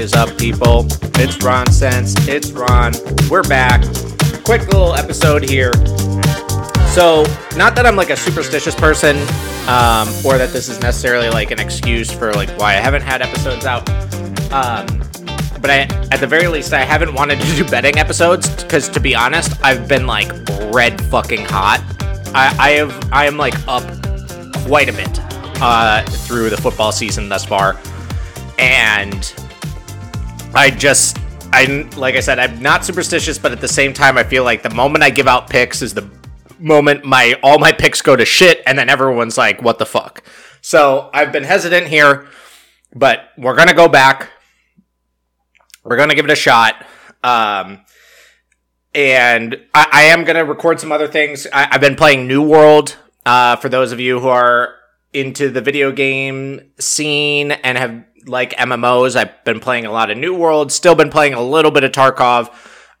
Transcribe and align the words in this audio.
Is 0.00 0.14
up, 0.14 0.38
people? 0.38 0.86
It's 1.16 1.44
Ron 1.44 1.70
Sense. 1.70 2.14
It's 2.26 2.52
Ron. 2.52 2.94
We're 3.28 3.42
back. 3.42 3.82
Quick 4.44 4.62
little 4.62 4.94
episode 4.94 5.46
here. 5.46 5.74
So, 6.94 7.26
not 7.54 7.74
that 7.74 7.82
I'm 7.84 7.96
like 7.96 8.08
a 8.08 8.16
superstitious 8.16 8.74
person, 8.74 9.18
um, 9.68 10.08
or 10.24 10.38
that 10.38 10.52
this 10.54 10.70
is 10.70 10.80
necessarily 10.80 11.28
like 11.28 11.50
an 11.50 11.60
excuse 11.60 12.10
for 12.10 12.32
like 12.32 12.48
why 12.58 12.70
I 12.70 12.76
haven't 12.76 13.02
had 13.02 13.20
episodes 13.20 13.66
out. 13.66 13.86
Um, 14.50 14.86
but 15.60 15.68
I, 15.68 15.80
at 16.10 16.18
the 16.18 16.26
very 16.26 16.46
least, 16.48 16.72
I 16.72 16.80
haven't 16.80 17.12
wanted 17.12 17.38
to 17.38 17.56
do 17.56 17.68
betting 17.68 17.98
episodes 17.98 18.48
because, 18.62 18.88
to 18.88 19.00
be 19.00 19.14
honest, 19.14 19.52
I've 19.62 19.86
been 19.86 20.06
like 20.06 20.32
red 20.72 20.98
fucking 21.10 21.44
hot. 21.44 21.84
I, 22.34 22.56
I 22.58 22.70
have, 22.70 23.12
I 23.12 23.26
am 23.26 23.36
like 23.36 23.54
up 23.68 23.84
quite 24.64 24.88
a 24.88 24.94
bit 24.94 25.20
uh, 25.60 26.02
through 26.04 26.48
the 26.48 26.56
football 26.56 26.90
season 26.90 27.28
thus 27.28 27.44
far, 27.44 27.78
and 28.58 29.34
I 30.54 30.70
just, 30.70 31.18
I 31.52 31.88
like 31.96 32.16
I 32.16 32.20
said, 32.20 32.38
I'm 32.38 32.60
not 32.60 32.84
superstitious, 32.84 33.38
but 33.38 33.52
at 33.52 33.60
the 33.60 33.68
same 33.68 33.92
time, 33.92 34.18
I 34.18 34.24
feel 34.24 34.42
like 34.42 34.62
the 34.62 34.70
moment 34.70 35.04
I 35.04 35.10
give 35.10 35.28
out 35.28 35.48
picks 35.48 35.80
is 35.80 35.94
the 35.94 36.08
moment 36.58 37.04
my 37.04 37.38
all 37.42 37.58
my 37.58 37.72
picks 37.72 38.02
go 38.02 38.16
to 38.16 38.24
shit, 38.24 38.62
and 38.66 38.78
then 38.78 38.88
everyone's 38.88 39.38
like, 39.38 39.62
"What 39.62 39.78
the 39.78 39.86
fuck?" 39.86 40.22
So 40.60 41.08
I've 41.14 41.32
been 41.32 41.44
hesitant 41.44 41.86
here, 41.86 42.26
but 42.94 43.30
we're 43.38 43.54
gonna 43.54 43.74
go 43.74 43.88
back. 43.88 44.30
We're 45.84 45.96
gonna 45.96 46.14
give 46.14 46.24
it 46.24 46.30
a 46.30 46.36
shot. 46.36 46.84
Um, 47.22 47.84
and 48.94 49.56
I, 49.72 49.86
I 49.92 50.02
am 50.04 50.24
gonna 50.24 50.44
record 50.44 50.80
some 50.80 50.92
other 50.92 51.08
things. 51.08 51.46
I, 51.52 51.68
have 51.70 51.80
been 51.80 51.96
playing 51.96 52.26
New 52.26 52.42
World. 52.42 52.96
Uh, 53.24 53.56
for 53.56 53.68
those 53.68 53.92
of 53.92 54.00
you 54.00 54.18
who 54.18 54.28
are 54.28 54.74
into 55.12 55.50
the 55.50 55.60
video 55.60 55.92
game 55.92 56.72
scene 56.78 57.52
and 57.52 57.76
have 57.76 58.04
like 58.26 58.52
MMOs, 58.52 59.16
I've 59.16 59.44
been 59.44 59.60
playing 59.60 59.86
a 59.86 59.92
lot 59.92 60.10
of 60.10 60.18
New 60.18 60.34
World. 60.34 60.72
Still 60.72 60.94
been 60.94 61.10
playing 61.10 61.34
a 61.34 61.42
little 61.42 61.70
bit 61.70 61.84
of 61.84 61.92
Tarkov, 61.92 62.52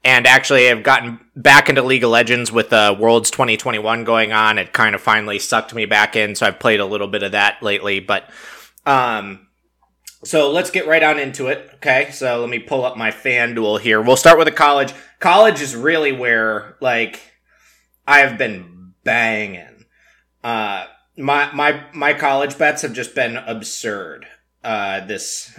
and 0.04 0.26
actually 0.26 0.70
I've 0.70 0.82
gotten 0.82 1.20
back 1.36 1.68
into 1.68 1.82
League 1.82 2.04
of 2.04 2.10
Legends 2.10 2.50
with 2.50 2.72
uh, 2.72 2.96
Worlds 2.98 3.30
2021 3.30 4.04
going 4.04 4.32
on. 4.32 4.58
It 4.58 4.72
kind 4.72 4.94
of 4.94 5.00
finally 5.00 5.38
sucked 5.38 5.74
me 5.74 5.86
back 5.86 6.16
in, 6.16 6.34
so 6.34 6.46
I've 6.46 6.58
played 6.58 6.80
a 6.80 6.86
little 6.86 7.08
bit 7.08 7.22
of 7.22 7.32
that 7.32 7.62
lately. 7.62 8.00
But 8.00 8.30
um, 8.86 9.46
so 10.24 10.50
let's 10.50 10.70
get 10.70 10.86
right 10.86 11.02
on 11.02 11.18
into 11.18 11.46
it. 11.46 11.70
Okay, 11.76 12.10
so 12.12 12.40
let 12.40 12.50
me 12.50 12.58
pull 12.58 12.84
up 12.84 12.96
my 12.96 13.10
FanDuel 13.10 13.80
here. 13.80 14.00
We'll 14.00 14.16
start 14.16 14.38
with 14.38 14.46
the 14.46 14.52
college. 14.52 14.92
College 15.18 15.60
is 15.60 15.74
really 15.74 16.12
where 16.12 16.76
like 16.80 17.20
I 18.06 18.20
have 18.20 18.36
been 18.36 18.94
banging. 19.04 19.84
Uh, 20.42 20.86
my 21.16 21.52
my 21.52 21.84
my 21.92 22.14
college 22.14 22.58
bets 22.58 22.82
have 22.82 22.92
just 22.92 23.14
been 23.14 23.36
absurd. 23.36 24.26
Uh, 24.62 25.04
this 25.06 25.58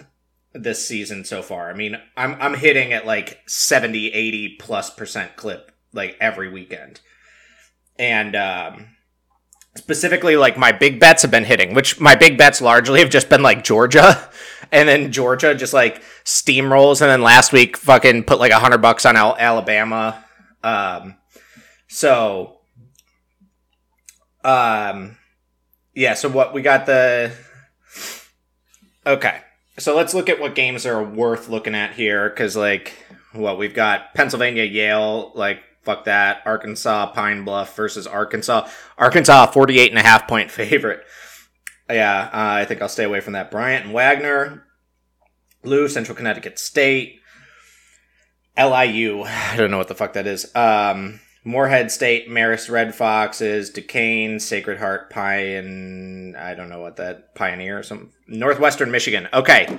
this 0.54 0.86
season 0.86 1.24
so 1.24 1.42
far. 1.42 1.70
I 1.70 1.74
mean, 1.74 1.98
I'm 2.18 2.36
I'm 2.40 2.56
hitting 2.56 2.94
at 2.94 3.06
like 3.06 3.42
70, 3.48 4.08
80 4.12 4.58
plus 4.60 4.90
percent 4.90 5.36
clip 5.36 5.72
like 5.94 6.18
every 6.20 6.50
weekend. 6.50 7.00
And 7.98 8.36
um 8.36 8.88
specifically 9.76 10.36
like 10.36 10.58
my 10.58 10.72
big 10.72 11.00
bets 11.00 11.22
have 11.22 11.32
been 11.32 11.46
hitting, 11.46 11.74
which 11.74 12.00
my 12.00 12.16
big 12.16 12.38
bets 12.38 12.62
largely 12.62 13.00
have 13.00 13.10
just 13.10 13.30
been 13.30 13.44
like 13.44 13.64
Georgia. 13.64 14.30
And 14.74 14.88
then 14.88 15.12
Georgia 15.12 15.54
just 15.54 15.74
like 15.74 16.02
steamrolls. 16.24 17.02
And 17.02 17.10
then 17.10 17.22
last 17.22 17.52
week 17.52 17.76
fucking 17.76 18.24
put 18.24 18.40
like 18.40 18.54
a 18.54 18.60
hundred 18.60 18.78
bucks 18.78 19.06
on 19.06 19.18
Al- 19.18 19.36
Alabama. 19.38 20.24
Um, 20.64 21.18
so, 21.90 22.60
um, 24.46 25.18
yeah. 25.94 26.14
So 26.14 26.30
what 26.30 26.54
we 26.54 26.62
got 26.62 26.86
the, 26.86 27.34
okay. 29.06 29.42
So 29.78 29.96
let's 29.96 30.14
look 30.14 30.30
at 30.30 30.40
what 30.40 30.56
games 30.56 30.86
are 30.86 31.04
worth 31.04 31.50
looking 31.50 31.76
at 31.76 31.94
here. 31.94 32.30
Cause 32.32 32.56
like, 32.56 32.94
what 33.34 33.58
we've 33.58 33.74
got 33.74 34.14
Pennsylvania, 34.14 34.64
Yale, 34.64 35.32
like 35.36 35.62
fuck 35.84 36.06
that. 36.06 36.42
Arkansas, 36.46 37.12
Pine 37.14 37.44
Bluff 37.44 37.76
versus 37.76 38.08
Arkansas. 38.08 38.68
Arkansas, 38.98 39.48
48 39.48 39.92
and 39.92 40.00
a 40.00 40.04
half 40.04 40.28
point 40.28 40.52
favorite. 40.52 41.04
Yeah, 41.90 42.30
uh, 42.32 42.62
I 42.62 42.64
think 42.64 42.82
I'll 42.82 42.88
stay 42.88 43.04
away 43.04 43.20
from 43.20 43.34
that. 43.34 43.52
Bryant 43.52 43.84
and 43.84 43.94
Wagner, 43.94 44.66
Lou, 45.62 45.90
Central 45.90 46.16
Connecticut 46.16 46.58
State, 46.58 47.20
LIU. 48.58 49.24
I 49.26 49.58
don't 49.58 49.72
know 49.72 49.78
what 49.78 49.90
the 49.90 49.96
fuck 49.96 50.14
that 50.14 50.26
is. 50.26 50.56
Um, 50.56 51.20
Morehead 51.44 51.92
State, 51.92 52.30
Marist 52.30 52.70
Red 52.70 52.94
Foxes, 52.94 53.72
Duquesne, 53.72 54.40
Sacred 54.40 54.78
Heart 54.78 55.10
Pine. 55.10 56.36
I 56.38 56.54
don't 56.54 56.70
know 56.70 56.80
what 56.80 56.98
that 56.98 57.36
Pioneer 57.36 57.80
or 57.80 57.84
something. 57.84 58.12
Northwestern 58.32 58.92
Michigan. 58.92 59.28
Okay, 59.34 59.78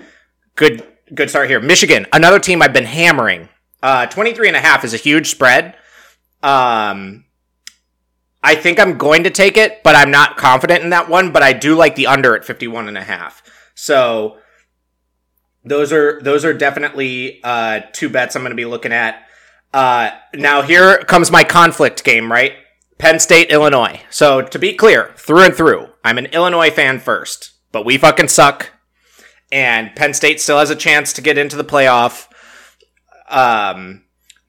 good 0.57 0.87
good 1.15 1.31
start 1.31 1.49
here. 1.49 1.61
Michigan, 1.61 2.07
another 2.13 2.39
team 2.39 2.63
I've 2.63 2.73
been 2.73 2.85
hammering. 2.85 3.49
Uh, 3.83 4.07
23 4.07 4.49
and 4.49 4.57
a 4.57 4.61
half 4.61 4.85
is 4.85 4.95
a 4.95 4.99
huge 4.99 5.29
spread. 5.29 5.75
Um, 6.43 7.25
I 8.43 8.55
think 8.55 8.79
I'm 8.79 8.99
going 8.99 9.25
to 9.25 9.31
take 9.31 9.57
it, 9.57 9.83
but 9.83 9.95
I'm 9.97 10.11
not 10.11 10.37
confident 10.37 10.85
in 10.85 10.91
that 10.91 11.09
one. 11.09 11.33
But 11.33 11.43
I 11.43 11.53
do 11.53 11.75
like 11.75 11.95
the 11.95 12.07
under 12.07 12.37
at 12.37 12.45
51 12.45 12.89
and 12.89 12.99
a 12.99 13.03
half. 13.03 13.43
So 13.75 14.39
those 15.65 15.93
are 15.93 16.21
those 16.23 16.45
are 16.45 16.53
definitely 16.53 17.41
uh, 17.43 17.81
two 17.93 18.09
bets 18.09 18.37
I'm 18.37 18.43
going 18.43 18.51
to 18.51 18.57
be 18.57 18.65
looking 18.65 18.93
at. 18.93 19.27
Uh, 19.73 20.11
now 20.35 20.63
here 20.63 20.99
comes 20.99 21.31
my 21.31 21.45
conflict 21.45 22.05
game, 22.05 22.31
right? 22.31 22.53
Penn 22.99 23.19
State, 23.19 23.51
Illinois. 23.51 24.01
So 24.11 24.43
to 24.43 24.59
be 24.59 24.75
clear, 24.75 25.13
through 25.17 25.43
and 25.43 25.55
through, 25.55 25.89
I'm 26.05 26.19
an 26.19 26.27
Illinois 26.27 26.71
fan 26.71 27.01
first, 27.01 27.53
but 27.73 27.85
we 27.85 27.99
fucking 27.99 28.29
suck. 28.29 28.71
And 29.51 29.95
Penn 29.97 30.15
State 30.15 30.41
still 30.41 30.59
has 30.59 30.71
a 30.71 30.77
chance 30.77 31.13
to 31.15 31.23
get 31.23 31.37
into 31.37 31.57
the 31.57 31.65
playoff. 31.65 32.29
Um, 33.29 34.05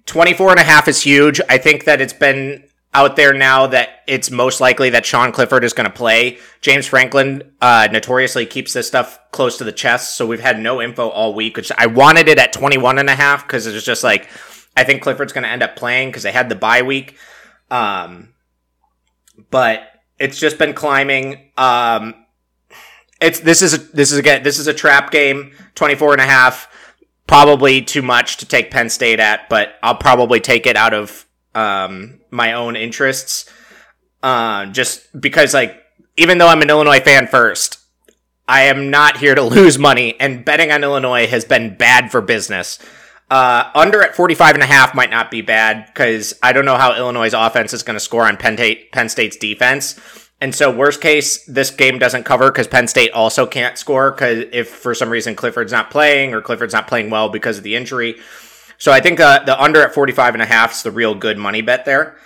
24 0.05 0.51
and 0.51 0.59
a 0.59 0.63
half 0.63 0.87
is 0.87 1.01
huge. 1.01 1.41
I 1.49 1.57
think 1.57 1.85
that 1.85 2.01
it's 2.01 2.13
been 2.13 2.63
out 2.93 3.15
there 3.15 3.33
now 3.33 3.67
that 3.67 4.03
it's 4.07 4.29
most 4.29 4.61
likely 4.61 4.91
that 4.91 5.05
Sean 5.05 5.31
Clifford 5.31 5.63
is 5.63 5.73
going 5.73 5.89
to 5.89 5.95
play. 5.95 6.37
James 6.61 6.85
Franklin 6.85 7.51
uh, 7.59 7.87
notoriously 7.91 8.45
keeps 8.45 8.73
this 8.73 8.87
stuff 8.87 9.19
close 9.31 9.57
to 9.57 9.63
the 9.63 9.71
chest, 9.71 10.15
so 10.15 10.27
we've 10.27 10.39
had 10.39 10.59
no 10.59 10.81
info 10.81 11.09
all 11.09 11.33
week, 11.33 11.57
which 11.57 11.71
I 11.77 11.87
wanted 11.87 12.27
it 12.27 12.37
at 12.37 12.53
21 12.53 12.99
and 12.99 13.09
a 13.09 13.15
half 13.15 13.47
because 13.47 13.65
it 13.65 13.73
was 13.73 13.83
just 13.83 14.03
like, 14.03 14.29
I 14.77 14.83
think 14.83 15.01
Clifford's 15.01 15.33
going 15.33 15.43
to 15.43 15.49
end 15.49 15.63
up 15.63 15.75
playing 15.75 16.09
because 16.09 16.23
they 16.23 16.31
had 16.31 16.49
the 16.49 16.55
bye 16.55 16.83
week. 16.83 17.17
Um, 17.71 18.33
but 19.49 19.81
it's 20.19 20.39
just 20.39 20.59
been 20.59 20.73
climbing. 20.73 21.51
Um, 21.57 22.13
it's, 23.23 23.39
this 23.39 23.61
is, 23.61 23.73
a, 23.73 23.77
this 23.77 24.11
is 24.11 24.17
again, 24.17 24.43
this 24.43 24.59
is 24.59 24.67
a 24.67 24.73
trap 24.73 25.11
game, 25.11 25.53
24 25.75 26.13
and 26.13 26.21
a 26.21 26.25
half 26.25 26.69
probably 27.27 27.81
too 27.81 28.01
much 28.01 28.37
to 28.37 28.45
take 28.45 28.71
Penn 28.71 28.89
State 28.89 29.19
at, 29.19 29.49
but 29.49 29.75
I'll 29.81 29.95
probably 29.95 30.39
take 30.39 30.65
it 30.65 30.75
out 30.75 30.93
of 30.93 31.25
um, 31.55 32.19
my 32.31 32.53
own 32.53 32.75
interests. 32.75 33.49
Uh, 34.21 34.67
just 34.67 35.19
because, 35.19 35.53
like, 35.53 35.81
even 36.15 36.37
though 36.37 36.47
I'm 36.47 36.61
an 36.61 36.69
Illinois 36.69 36.99
fan 36.99 37.27
first, 37.27 37.79
I 38.47 38.63
am 38.63 38.89
not 38.89 39.17
here 39.17 39.35
to 39.35 39.41
lose 39.57 39.77
money, 39.77 40.19
and 40.19 40.45
betting 40.45 40.71
on 40.71 40.83
Illinois 40.83 41.27
has 41.27 41.45
been 41.45 41.75
bad 41.75 42.11
for 42.11 42.21
business. 42.21 42.79
Uh, 43.29 43.71
under 43.73 44.03
at 44.03 44.15
45 44.15 44.55
and 44.55 44.63
a 44.63 44.67
half 44.67 44.93
might 44.93 45.09
not 45.09 45.31
be 45.31 45.41
bad 45.41 45.87
because 45.87 46.37
I 46.43 46.53
don't 46.53 46.65
know 46.65 46.77
how 46.77 46.95
Illinois' 46.95 47.33
offense 47.33 47.73
is 47.73 47.81
going 47.81 47.95
to 47.95 47.99
score 47.99 48.27
on 48.27 48.37
Penn, 48.37 48.57
Penn 48.91 49.09
State's 49.09 49.37
defense. 49.37 49.99
And 50.43 50.53
so, 50.53 50.69
worst 50.69 50.99
case, 50.99 51.45
this 51.45 51.71
game 51.71 51.99
doesn't 51.99 52.25
cover 52.25 52.51
because 52.51 52.67
Penn 52.67 52.89
State 52.89 53.11
also 53.11 53.45
can't 53.45 53.77
score 53.77 54.11
because 54.11 54.43
if 54.51 54.67
for 54.67 54.93
some 54.93 55.09
reason 55.09 55.37
Clifford's 55.37 55.71
not 55.71 55.89
playing 55.89 56.33
or 56.33 56.41
Clifford's 56.41 56.73
not 56.73 56.85
playing 56.85 57.09
well 57.09 57.29
because 57.29 57.57
of 57.57 57.63
the 57.63 57.77
injury. 57.77 58.19
So 58.77 58.91
I 58.91 58.99
think 58.99 59.21
uh, 59.21 59.45
the 59.45 59.57
under 59.57 59.81
at 59.81 59.93
45 59.93 60.35
and 60.35 60.43
a 60.43 60.45
half 60.45 60.73
is 60.73 60.83
the 60.83 60.91
real 60.91 61.15
good 61.15 61.37
money 61.37 61.61
bet 61.61 61.85
there. 61.85 62.17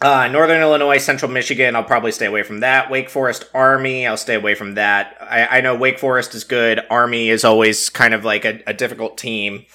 Uh, 0.00 0.26
Northern 0.26 0.60
Illinois, 0.60 0.98
Central 0.98 1.30
Michigan, 1.30 1.76
I'll 1.76 1.84
probably 1.84 2.10
stay 2.10 2.26
away 2.26 2.42
from 2.42 2.60
that. 2.60 2.90
Wake 2.90 3.10
Forest, 3.10 3.48
Army, 3.54 4.04
I'll 4.04 4.16
stay 4.16 4.34
away 4.34 4.56
from 4.56 4.74
that. 4.74 5.16
I, 5.20 5.58
I 5.58 5.60
know 5.60 5.76
Wake 5.76 6.00
Forest 6.00 6.34
is 6.34 6.42
good. 6.42 6.80
Army 6.90 7.28
is 7.28 7.44
always 7.44 7.90
kind 7.90 8.12
of 8.12 8.24
like 8.24 8.44
a, 8.44 8.60
a 8.66 8.74
difficult 8.74 9.16
team. 9.16 9.66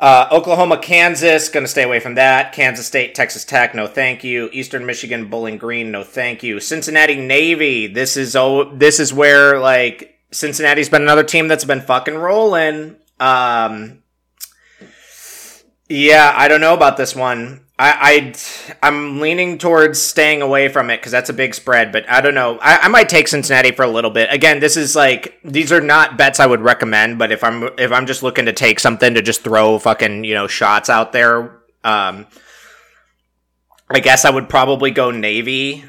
Uh, 0.00 0.26
Oklahoma, 0.32 0.78
Kansas, 0.78 1.50
going 1.50 1.64
to 1.64 1.68
stay 1.68 1.82
away 1.82 2.00
from 2.00 2.14
that. 2.14 2.54
Kansas 2.54 2.86
State, 2.86 3.14
Texas 3.14 3.44
Tech, 3.44 3.74
no 3.74 3.86
thank 3.86 4.24
you. 4.24 4.48
Eastern 4.50 4.86
Michigan, 4.86 5.28
Bowling 5.28 5.58
Green, 5.58 5.90
no 5.90 6.02
thank 6.02 6.42
you. 6.42 6.58
Cincinnati 6.58 7.16
Navy, 7.16 7.86
this 7.86 8.16
is 8.16 8.34
oh, 8.34 8.74
this 8.74 8.98
is 8.98 9.12
where 9.12 9.58
like 9.58 10.18
Cincinnati's 10.32 10.88
been 10.88 11.02
another 11.02 11.22
team 11.22 11.48
that's 11.48 11.66
been 11.66 11.82
fucking 11.82 12.14
rolling. 12.14 12.96
Um, 13.18 14.02
yeah, 15.90 16.32
I 16.34 16.48
don't 16.48 16.62
know 16.62 16.72
about 16.72 16.96
this 16.96 17.14
one. 17.14 17.66
I, 17.80 18.34
I 18.82 18.86
am 18.86 19.20
leaning 19.20 19.56
towards 19.56 20.02
staying 20.02 20.42
away 20.42 20.68
from 20.68 20.90
it 20.90 20.98
because 20.98 21.12
that's 21.12 21.30
a 21.30 21.32
big 21.32 21.54
spread. 21.54 21.92
But 21.92 22.08
I 22.10 22.20
don't 22.20 22.34
know. 22.34 22.58
I, 22.60 22.80
I 22.80 22.88
might 22.88 23.08
take 23.08 23.26
Cincinnati 23.26 23.70
for 23.70 23.84
a 23.84 23.88
little 23.88 24.10
bit. 24.10 24.28
Again, 24.30 24.60
this 24.60 24.76
is 24.76 24.94
like 24.94 25.40
these 25.42 25.72
are 25.72 25.80
not 25.80 26.18
bets 26.18 26.40
I 26.40 26.46
would 26.46 26.60
recommend. 26.60 27.18
But 27.18 27.32
if 27.32 27.42
I'm 27.42 27.70
if 27.78 27.90
I'm 27.90 28.04
just 28.04 28.22
looking 28.22 28.44
to 28.44 28.52
take 28.52 28.80
something 28.80 29.14
to 29.14 29.22
just 29.22 29.42
throw 29.42 29.78
fucking 29.78 30.24
you 30.24 30.34
know 30.34 30.46
shots 30.46 30.90
out 30.90 31.12
there, 31.12 31.62
um, 31.82 32.26
I 33.88 34.00
guess 34.00 34.26
I 34.26 34.30
would 34.30 34.50
probably 34.50 34.90
go 34.90 35.10
Navy, 35.10 35.82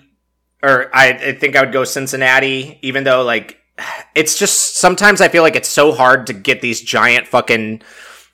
or 0.63 0.89
I, 0.95 1.09
I 1.09 1.33
think 1.33 1.57
I 1.57 1.61
would 1.61 1.73
go 1.73 1.83
Cincinnati. 1.83 2.79
Even 2.81 3.03
though 3.03 3.23
like 3.23 3.57
it's 4.15 4.39
just 4.39 4.77
sometimes 4.77 5.19
I 5.19 5.27
feel 5.27 5.43
like 5.43 5.57
it's 5.57 5.67
so 5.67 5.91
hard 5.91 6.27
to 6.27 6.33
get 6.33 6.61
these 6.61 6.79
giant 6.79 7.27
fucking 7.27 7.81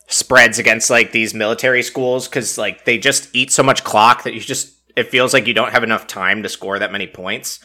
spreads 0.07 0.57
against 0.57 0.89
like 0.89 1.11
these 1.11 1.33
military 1.33 1.83
schools 1.83 2.27
because 2.27 2.57
like 2.57 2.85
they 2.85 2.97
just 2.97 3.29
eat 3.33 3.51
so 3.51 3.61
much 3.61 3.83
clock 3.83 4.23
that 4.23 4.33
you 4.33 4.39
just 4.39 4.73
it 4.95 5.09
feels 5.09 5.33
like 5.33 5.45
you 5.45 5.53
don't 5.53 5.73
have 5.73 5.83
enough 5.83 6.07
time 6.07 6.41
to 6.43 6.49
score 6.49 6.79
that 6.79 6.91
many 6.91 7.05
points. 7.05 7.59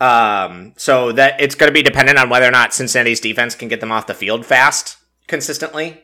Um, 0.00 0.74
so 0.76 1.12
that 1.12 1.40
it's 1.40 1.54
going 1.54 1.68
to 1.68 1.74
be 1.74 1.82
dependent 1.82 2.18
on 2.18 2.28
whether 2.28 2.46
or 2.46 2.50
not 2.50 2.74
Cincinnati's 2.74 3.20
defense 3.20 3.54
can 3.54 3.68
get 3.68 3.80
them 3.80 3.92
off 3.92 4.08
the 4.08 4.14
field 4.14 4.44
fast 4.44 4.96
consistently, 5.28 6.02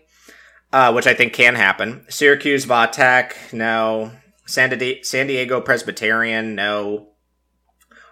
uh, 0.72 0.92
which 0.92 1.06
I 1.06 1.14
think 1.14 1.32
can 1.32 1.56
happen. 1.56 2.06
Syracuse, 2.08 2.64
Vatech, 2.64 3.52
no. 3.52 4.12
San, 4.46 4.70
Di- 4.78 5.02
San 5.02 5.26
Diego 5.26 5.60
Presbyterian, 5.60 6.54
no. 6.54 7.08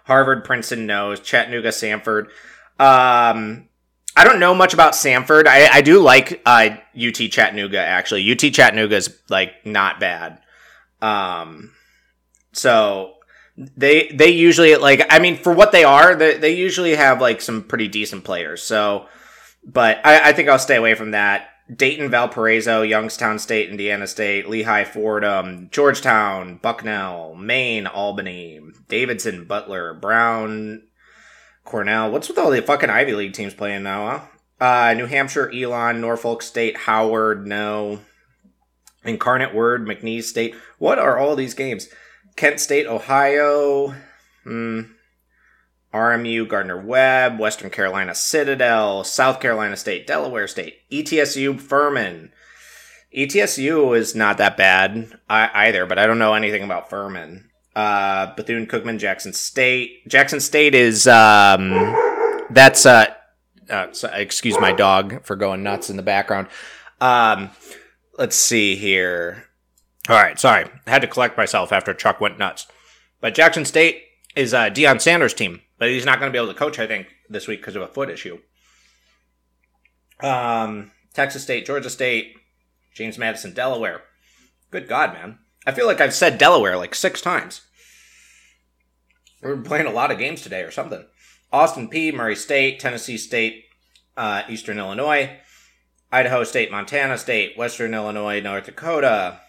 Harvard, 0.03 0.43
Princeton, 0.43 0.85
no. 0.85 1.15
Chattanooga, 1.15 1.69
Samford. 1.69 2.27
Um, 2.79 3.69
I 4.17 4.23
don't 4.23 4.39
know 4.39 4.55
much 4.55 4.73
about 4.73 4.93
Samford. 4.93 5.45
I, 5.45 5.67
I 5.67 5.81
do 5.81 6.01
like 6.01 6.41
uh, 6.43 6.69
UT 6.99 7.13
Chattanooga 7.13 7.79
actually. 7.79 8.29
UT 8.31 8.39
Chattanooga 8.39 8.95
is 8.95 9.15
like 9.29 9.63
not 9.63 9.99
bad. 9.99 10.39
Um, 11.03 11.73
so 12.51 13.13
they 13.55 14.07
they 14.07 14.29
usually 14.29 14.75
like 14.75 15.05
I 15.11 15.19
mean 15.19 15.37
for 15.37 15.53
what 15.53 15.71
they 15.71 15.83
are 15.83 16.15
they 16.15 16.35
they 16.37 16.55
usually 16.55 16.95
have 16.95 17.21
like 17.21 17.41
some 17.41 17.61
pretty 17.61 17.87
decent 17.87 18.23
players. 18.23 18.63
So, 18.63 19.05
but 19.63 19.99
I, 20.03 20.29
I 20.29 20.33
think 20.33 20.49
I'll 20.49 20.57
stay 20.57 20.77
away 20.77 20.95
from 20.95 21.11
that. 21.11 21.49
Dayton, 21.73 22.09
Valparaiso, 22.09 22.81
Youngstown 22.81 23.37
State, 23.37 23.69
Indiana 23.69 24.07
State, 24.07 24.49
Lehigh, 24.49 24.85
Fordham, 24.85 25.67
Georgetown, 25.69 26.57
Bucknell, 26.57 27.35
Maine, 27.35 27.85
Albany, 27.85 28.61
Davidson, 28.87 29.45
Butler, 29.45 29.93
Brown, 29.93 30.86
Cornell. 31.67 32.11
What's 32.11 32.27
with 32.27 32.37
all 32.37 32.49
the 32.49 32.61
fucking 32.61 32.89
Ivy 32.89 33.13
League 33.13 33.33
teams 33.33 33.53
playing 33.53 33.83
now, 33.83 34.09
huh? 34.09 34.21
Uh, 34.59 34.93
New 34.95 35.05
Hampshire, 35.05 35.51
Elon, 35.53 36.01
Norfolk 36.01 36.41
State, 36.41 36.77
Howard, 36.77 37.45
no. 37.45 37.99
Incarnate 39.03 39.53
Word, 39.53 39.85
McNeese 39.85 40.23
State. 40.23 40.55
What 40.79 40.97
are 40.97 41.17
all 41.17 41.35
these 41.35 41.53
games? 41.53 41.89
Kent 42.35 42.59
State, 42.59 42.87
Ohio. 42.87 43.95
Hmm. 44.43 44.81
RMU, 45.93 46.47
Gardner 46.47 46.79
Webb, 46.79 47.39
Western 47.39 47.69
Carolina 47.69 48.13
Citadel, 48.13 49.03
South 49.03 49.39
Carolina 49.39 49.77
State, 49.77 50.05
Delaware 50.05 50.47
State, 50.47 50.79
ETSU, 50.91 51.59
Furman. 51.59 52.31
ETSU 53.15 53.97
is 53.97 54.13
not 54.13 54.37
that 54.37 54.57
bad 54.57 55.11
either, 55.29 55.85
but 55.85 55.97
I 55.97 56.05
don't 56.05 56.19
know 56.19 56.33
anything 56.33 56.63
about 56.63 56.89
Furman. 56.89 57.46
Uh, 57.77 58.33
Bethune 58.35 58.65
Cookman, 58.65 58.97
Jackson 58.97 59.33
State. 59.33 60.07
Jackson 60.07 60.39
State 60.39 60.73
is 60.73 61.05
um, 61.07 61.95
that's 62.49 62.85
uh, 62.85 63.05
uh 63.69 63.91
so, 63.91 64.09
excuse 64.13 64.59
my 64.59 64.71
dog 64.71 65.23
for 65.23 65.35
going 65.35 65.61
nuts 65.61 65.89
in 65.89 65.97
the 65.97 66.03
background. 66.03 66.47
Um, 66.99 67.51
let's 68.17 68.35
see 68.35 68.75
here. 68.75 69.45
All 70.09 70.15
right, 70.15 70.39
sorry, 70.39 70.65
I 70.87 70.89
had 70.89 71.01
to 71.01 71.07
collect 71.07 71.37
myself 71.37 71.71
after 71.71 71.93
Chuck 71.93 72.19
went 72.19 72.39
nuts. 72.39 72.65
But 73.21 73.35
Jackson 73.35 73.65
State 73.65 74.03
is 74.35 74.53
uh, 74.53 74.69
Deion 74.69 74.99
Sanders' 74.99 75.33
team 75.33 75.61
but 75.77 75.89
he's 75.89 76.05
not 76.05 76.19
going 76.19 76.31
to 76.31 76.35
be 76.35 76.41
able 76.41 76.53
to 76.53 76.59
coach. 76.59 76.79
I 76.79 76.87
think 76.87 77.07
this 77.29 77.47
week 77.47 77.61
because 77.61 77.75
of 77.75 77.81
a 77.81 77.87
foot 77.87 78.09
issue. 78.09 78.39
Um, 80.19 80.91
Texas 81.13 81.43
State, 81.43 81.65
Georgia 81.65 81.89
State, 81.89 82.35
James 82.93 83.17
Madison, 83.17 83.53
Delaware. 83.53 84.01
Good 84.71 84.87
God, 84.87 85.13
man! 85.13 85.39
I 85.65 85.71
feel 85.71 85.85
like 85.85 86.01
I've 86.01 86.13
said 86.13 86.37
Delaware 86.37 86.77
like 86.77 86.95
six 86.95 87.21
times. 87.21 87.61
We're 89.41 89.57
playing 89.57 89.85
a 89.85 89.91
lot 89.91 90.11
of 90.11 90.17
games 90.17 90.41
today 90.41 90.61
or 90.61 90.71
something. 90.71 91.05
Austin 91.51 91.89
Peay, 91.89 92.13
Murray 92.13 92.35
State, 92.35 92.79
Tennessee 92.79 93.17
State, 93.17 93.65
uh, 94.15 94.43
Eastern 94.49 94.79
Illinois, 94.79 95.37
Idaho 96.11 96.43
State, 96.43 96.71
Montana 96.71 97.17
State, 97.17 97.57
Western 97.57 97.93
Illinois, 97.93 98.39
North 98.41 98.65
Dakota, 98.65 99.39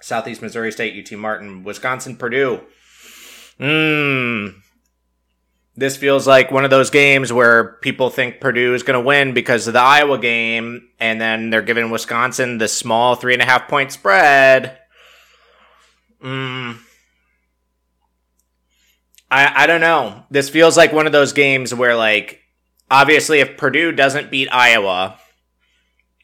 Southeast 0.00 0.42
Missouri 0.42 0.72
State, 0.72 1.12
UT 1.12 1.18
Martin, 1.18 1.64
Wisconsin, 1.64 2.16
Purdue. 2.16 2.62
Mmm, 3.60 4.54
this 5.76 5.96
feels 5.96 6.26
like 6.26 6.50
one 6.50 6.64
of 6.64 6.70
those 6.70 6.88
games 6.88 7.32
where 7.32 7.74
people 7.82 8.08
think 8.08 8.40
Purdue 8.40 8.74
is 8.74 8.82
going 8.82 8.98
to 8.98 9.06
win 9.06 9.34
because 9.34 9.66
of 9.66 9.74
the 9.74 9.80
Iowa 9.80 10.18
game, 10.18 10.88
and 10.98 11.20
then 11.20 11.50
they're 11.50 11.60
giving 11.60 11.90
Wisconsin 11.90 12.56
the 12.56 12.68
small 12.68 13.14
three 13.14 13.34
and 13.34 13.42
a 13.42 13.46
half 13.46 13.68
point 13.68 13.92
spread. 13.92 14.78
Mm. 16.22 16.78
I 19.36 19.64
I 19.64 19.66
don't 19.66 19.80
know. 19.80 20.24
This 20.30 20.48
feels 20.48 20.76
like 20.76 20.92
one 20.92 21.06
of 21.06 21.12
those 21.12 21.32
games 21.32 21.74
where 21.74 21.94
like 21.94 22.40
obviously 22.90 23.40
if 23.40 23.56
Purdue 23.56 23.92
doesn't 23.92 24.30
beat 24.30 24.48
Iowa, 24.50 25.18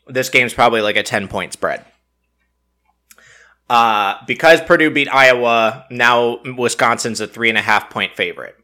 this 0.06 0.28
game's 0.28 0.54
probably 0.54 0.80
like 0.80 0.96
a 0.96 1.02
ten 1.02 1.28
point 1.28 1.52
spread. 1.52 1.84
Uh, 3.70 4.16
because 4.26 4.60
Purdue 4.60 4.90
beat 4.90 5.08
Iowa, 5.08 5.86
now 5.90 6.40
Wisconsin's 6.56 7.20
a 7.20 7.26
three 7.26 7.48
and 7.48 7.56
a 7.56 7.62
half 7.62 7.88
point 7.88 8.16
favorite 8.16 8.56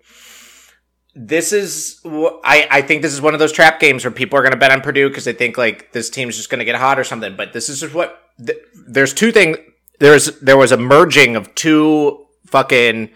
this 1.21 1.53
is 1.53 2.00
I, 2.05 2.69
I 2.71 2.83
think 2.83 3.03
this 3.03 3.12
is 3.12 3.21
one 3.21 3.35
of 3.35 3.41
those 3.41 3.50
trap 3.50 3.81
games 3.81 4.05
where 4.05 4.12
people 4.12 4.39
are 4.39 4.43
going 4.43 4.53
to 4.53 4.59
bet 4.59 4.71
on 4.71 4.81
Purdue 4.81 5.09
because 5.09 5.25
they 5.25 5.33
think 5.33 5.59
like 5.59 5.91
this 5.93 6.11
team's 6.11 6.37
just 6.37 6.49
going 6.49 6.61
to 6.61 6.65
get 6.65 6.77
hot 6.77 6.99
or 6.99 7.05
something. 7.05 7.35
But 7.37 7.53
this 7.53 7.69
is 7.69 7.81
just 7.81 7.93
what 7.93 8.23
th- 8.45 8.59
there's 8.87 9.12
two 9.12 9.33
things. 9.33 9.59
There's 9.99 10.27
there 10.41 10.56
was 10.56 10.71
a 10.71 10.77
merging 10.77 11.35
of 11.35 11.53
two 11.56 12.25
fucking 12.47 13.11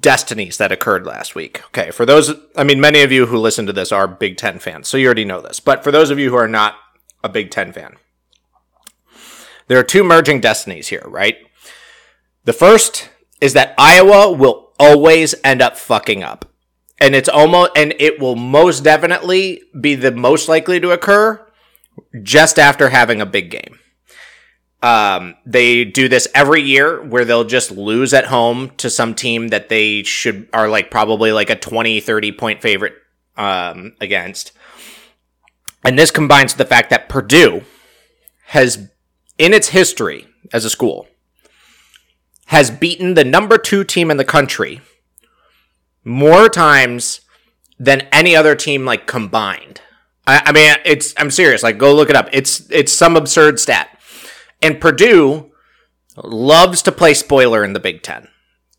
destinies 0.00 0.56
that 0.58 0.72
occurred 0.72 1.06
last 1.06 1.34
week. 1.34 1.62
Okay, 1.66 1.90
for 1.90 2.06
those, 2.06 2.32
I 2.56 2.64
mean, 2.64 2.80
many 2.80 3.02
of 3.02 3.12
you 3.12 3.26
who 3.26 3.38
listen 3.38 3.66
to 3.66 3.72
this 3.72 3.92
are 3.92 4.06
Big 4.06 4.36
Ten 4.36 4.58
fans, 4.58 4.88
so 4.88 4.96
you 4.96 5.06
already 5.06 5.24
know 5.24 5.40
this. 5.40 5.60
But 5.60 5.82
for 5.82 5.90
those 5.90 6.10
of 6.10 6.18
you 6.18 6.30
who 6.30 6.36
are 6.36 6.48
not 6.48 6.76
a 7.22 7.28
Big 7.28 7.50
Ten 7.50 7.72
fan, 7.72 7.96
there 9.66 9.78
are 9.78 9.84
two 9.84 10.04
merging 10.04 10.40
destinies 10.40 10.88
here, 10.88 11.04
right? 11.06 11.36
The 12.44 12.52
first 12.52 13.10
is 13.40 13.52
that 13.52 13.74
Iowa 13.78 14.32
will 14.32 14.72
always 14.78 15.34
end 15.44 15.60
up 15.60 15.76
fucking 15.76 16.22
up. 16.22 16.44
And 17.00 17.14
it's 17.14 17.28
almost, 17.28 17.72
and 17.76 17.94
it 17.98 18.18
will 18.18 18.34
most 18.34 18.82
definitely 18.82 19.62
be 19.78 19.94
the 19.94 20.10
most 20.10 20.48
likely 20.48 20.80
to 20.80 20.90
occur 20.90 21.46
just 22.22 22.58
after 22.58 22.88
having 22.88 23.20
a 23.20 23.26
big 23.26 23.50
game. 23.50 23.78
Um, 24.80 25.34
they 25.44 25.84
do 25.84 26.08
this 26.08 26.28
every 26.34 26.62
year 26.62 27.02
where 27.02 27.24
they'll 27.24 27.44
just 27.44 27.72
lose 27.72 28.14
at 28.14 28.26
home 28.26 28.70
to 28.76 28.88
some 28.88 29.14
team 29.14 29.48
that 29.48 29.68
they 29.68 30.04
should 30.04 30.48
are 30.52 30.68
like 30.68 30.90
probably 30.90 31.32
like 31.32 31.50
a 31.50 31.56
20, 31.56 32.00
30 32.00 32.32
point 32.32 32.62
favorite, 32.62 32.94
um, 33.36 33.94
against. 34.00 34.52
And 35.84 35.98
this 35.98 36.10
combines 36.10 36.54
the 36.54 36.64
fact 36.64 36.90
that 36.90 37.08
Purdue 37.08 37.62
has, 38.46 38.88
in 39.36 39.52
its 39.52 39.68
history 39.68 40.26
as 40.52 40.64
a 40.64 40.70
school, 40.70 41.08
has 42.46 42.70
beaten 42.70 43.14
the 43.14 43.24
number 43.24 43.58
two 43.58 43.84
team 43.84 44.10
in 44.10 44.16
the 44.16 44.24
country 44.24 44.80
more 46.04 46.48
times 46.48 47.20
than 47.78 48.02
any 48.12 48.34
other 48.34 48.54
team 48.54 48.84
like 48.84 49.06
combined. 49.06 49.80
I, 50.26 50.42
I, 50.46 50.52
mean, 50.52 50.74
it's 50.84 51.14
I'm 51.16 51.30
serious. 51.30 51.62
Like, 51.62 51.78
go 51.78 51.94
look 51.94 52.10
it 52.10 52.16
up. 52.16 52.28
It's 52.32 52.68
it's 52.70 52.92
some 52.92 53.16
absurd 53.16 53.60
stat. 53.60 53.97
And 54.62 54.80
Purdue 54.80 55.52
loves 56.16 56.82
to 56.82 56.92
play 56.92 57.14
spoiler 57.14 57.64
in 57.64 57.72
the 57.72 57.80
Big 57.80 58.02
Ten. 58.02 58.28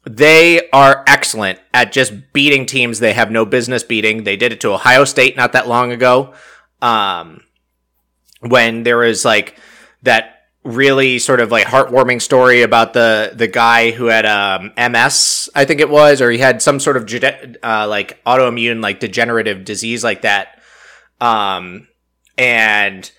They 0.06 0.70
are 0.72 1.04
excellent 1.08 1.60
at 1.74 1.92
just 1.92 2.14
beating 2.34 2.66
teams 2.66 3.00
they 3.00 3.14
have 3.14 3.32
no 3.32 3.46
business 3.46 3.84
beating. 3.84 4.24
They 4.24 4.38
did 4.38 4.52
it 4.52 4.62
to 4.62 4.74
Ohio 4.74 5.04
State 5.04 5.36
not 5.36 5.54
that 5.54 5.68
long 5.68 5.92
ago, 5.92 6.34
um, 6.82 7.44
when 8.40 8.84
there 8.84 8.98
was 8.98 9.26
like 9.26 9.60
that 10.04 10.36
really 10.64 11.20
sort 11.20 11.40
of 11.40 11.52
like 11.52 11.66
heartwarming 11.66 12.22
story 12.22 12.62
about 12.62 12.94
the 12.94 13.32
the 13.34 13.48
guy 13.48 13.92
who 13.92 14.06
had 14.06 14.26
um, 14.26 14.72
MS, 14.78 15.50
I 15.56 15.66
think 15.66 15.80
it 15.80 15.90
was, 15.90 16.22
or 16.22 16.32
he 16.32 16.38
had 16.38 16.62
some 16.62 16.80
sort 16.80 16.98
of 16.98 17.24
uh, 17.64 17.88
like 17.88 18.24
autoimmune 18.24 18.82
like 18.82 19.00
degenerative 19.00 19.66
disease 19.66 20.04
like 20.04 20.22
that, 20.22 20.62
um, 21.20 21.88
and 22.38 23.10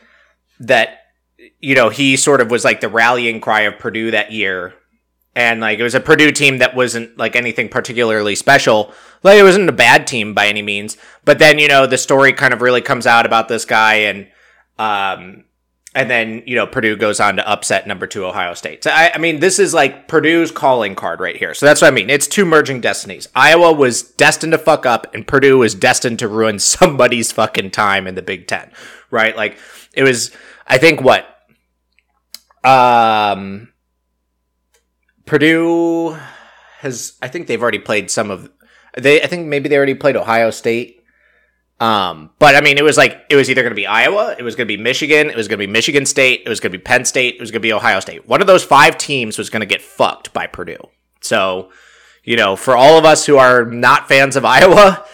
that 0.61 0.99
you 1.61 1.75
know 1.75 1.89
he 1.89 2.17
sort 2.17 2.41
of 2.41 2.51
was 2.51 2.65
like 2.65 2.81
the 2.81 2.89
rallying 2.89 3.41
cry 3.41 3.63
of 3.63 3.79
Purdue 3.79 4.11
that 4.11 4.33
year. 4.33 4.75
And 5.37 5.61
like 5.61 5.79
it 5.79 5.83
was 5.85 5.95
a 5.95 6.01
Purdue 6.01 6.33
team 6.33 6.59
that 6.59 6.75
wasn't 6.75 7.17
like 7.17 7.37
anything 7.37 7.69
particularly 7.69 8.35
special. 8.35 8.93
Like 9.23 9.39
it 9.39 9.45
wasn't 9.45 9.69
a 9.69 9.73
bad 9.73 10.07
team 10.07 10.35
by 10.35 10.49
any 10.49 10.61
means. 10.61 10.97
But 11.25 11.39
then, 11.39 11.59
you 11.59 11.69
know, 11.69 11.87
the 11.87 11.99
story 11.99 12.33
kind 12.33 12.53
of 12.53 12.63
really 12.63 12.81
comes 12.81 13.07
out 13.07 13.27
about 13.27 13.49
this 13.49 13.65
guy 13.65 13.95
and 13.95 14.27
um 14.79 15.45
and 15.95 16.09
then 16.09 16.43
you 16.47 16.55
know 16.55 16.67
Purdue 16.67 16.97
goes 16.97 17.21
on 17.21 17.37
to 17.37 17.49
upset 17.49 17.87
number 17.87 18.07
two 18.07 18.25
Ohio 18.25 18.55
State. 18.55 18.85
So 18.85 18.91
I, 18.91 19.13
I, 19.15 19.19
mean, 19.19 19.41
this 19.41 19.59
is 19.59 19.75
like 19.75 20.09
Purdue's 20.09 20.53
calling 20.53 20.95
card 20.95 21.21
right 21.21 21.37
here. 21.37 21.55
So 21.55 21.67
that's 21.67 21.83
what 21.83 21.89
I 21.89 21.95
mean. 21.95 22.11
It's 22.11 22.27
two 22.27 22.45
merging 22.45 22.81
destinies. 22.81 23.29
Iowa 23.35 23.73
was 23.73 24.03
destined 24.03 24.53
to 24.53 24.59
fuck 24.59 24.87
up, 24.87 25.13
and 25.15 25.27
Purdue 25.27 25.59
was 25.59 25.75
destined 25.75 26.19
to 26.21 26.29
ruin 26.29 26.59
somebody's 26.59 27.33
fucking 27.33 27.73
time 27.73 28.07
in 28.07 28.15
the 28.15 28.23
Big 28.23 28.47
Ten, 28.47 28.71
right? 29.11 29.37
Like 29.37 29.59
it 29.93 30.03
was. 30.03 30.31
I 30.71 30.79
think 30.79 31.03
what, 31.03 31.27
um, 32.65 33.73
Purdue 35.27 36.17
has. 36.79 37.19
I 37.21 37.29
think 37.29 37.47
they've 37.47 37.61
already 37.61 37.79
played 37.79 38.11
some 38.11 38.31
of. 38.31 38.51
They. 38.97 39.23
I 39.23 39.27
think 39.27 39.49
maybe 39.49 39.69
they 39.69 39.77
already 39.77 39.95
played 39.95 40.17
Ohio 40.17 40.51
State. 40.51 40.97
Um, 41.81 42.31
but 42.39 42.55
I 42.57 42.61
mean, 42.61 42.77
it 42.79 42.85
was 42.85 42.97
like 42.99 43.25
it 43.31 43.37
was 43.37 43.49
either 43.49 43.63
going 43.63 43.71
to 43.71 43.77
be 43.77 43.87
Iowa, 43.87 44.37
it 44.39 44.43
was 44.43 44.55
going 44.55 44.69
to 44.69 44.77
be 44.77 44.83
Michigan, 44.83 45.31
it 45.31 45.37
was 45.37 45.49
going 45.49 45.59
to 45.59 45.67
be 45.67 45.73
Michigan 45.73 46.05
State, 46.05 46.43
it 46.45 46.49
was 46.49 46.61
going 46.61 46.73
to 46.73 46.79
be 46.79 46.83
Penn 46.83 47.07
State, 47.07 47.37
it 47.37 47.41
was 47.41 47.51
going 47.51 47.63
to 47.63 47.67
be 47.67 47.73
Ohio 47.73 48.01
State. 48.01 48.29
One 48.29 48.43
of 48.43 48.47
those 48.47 48.63
five 48.63 48.99
teams 48.99 49.39
was 49.39 49.49
going 49.49 49.61
to 49.61 49.67
get 49.67 49.81
fucked 49.81 50.35
by 50.35 50.47
Purdue. 50.47 50.91
So, 51.23 51.71
you 52.23 52.37
know, 52.37 52.55
for 52.55 52.77
all 52.77 52.99
of 52.99 53.07
us 53.07 53.25
who 53.25 53.39
are 53.39 53.65
not 53.65 54.09
fans 54.09 54.37
of 54.37 54.45
Iowa, 54.45 55.07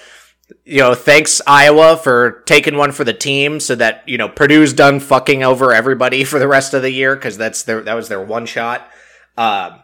you 0.64 0.78
know, 0.78 0.94
thanks 0.94 1.40
Iowa 1.46 1.96
for 1.96 2.42
taking 2.46 2.76
one 2.76 2.92
for 2.92 3.04
the 3.04 3.12
team, 3.12 3.60
so 3.60 3.74
that 3.74 4.08
you 4.08 4.18
know 4.18 4.28
Purdue's 4.28 4.72
done 4.72 5.00
fucking 5.00 5.42
over 5.42 5.72
everybody 5.72 6.24
for 6.24 6.38
the 6.38 6.48
rest 6.48 6.74
of 6.74 6.82
the 6.82 6.90
year 6.90 7.14
because 7.14 7.36
that's 7.36 7.62
their 7.64 7.80
that 7.82 7.94
was 7.94 8.08
their 8.08 8.22
one 8.22 8.46
shot. 8.46 8.88
Um, 9.36 9.80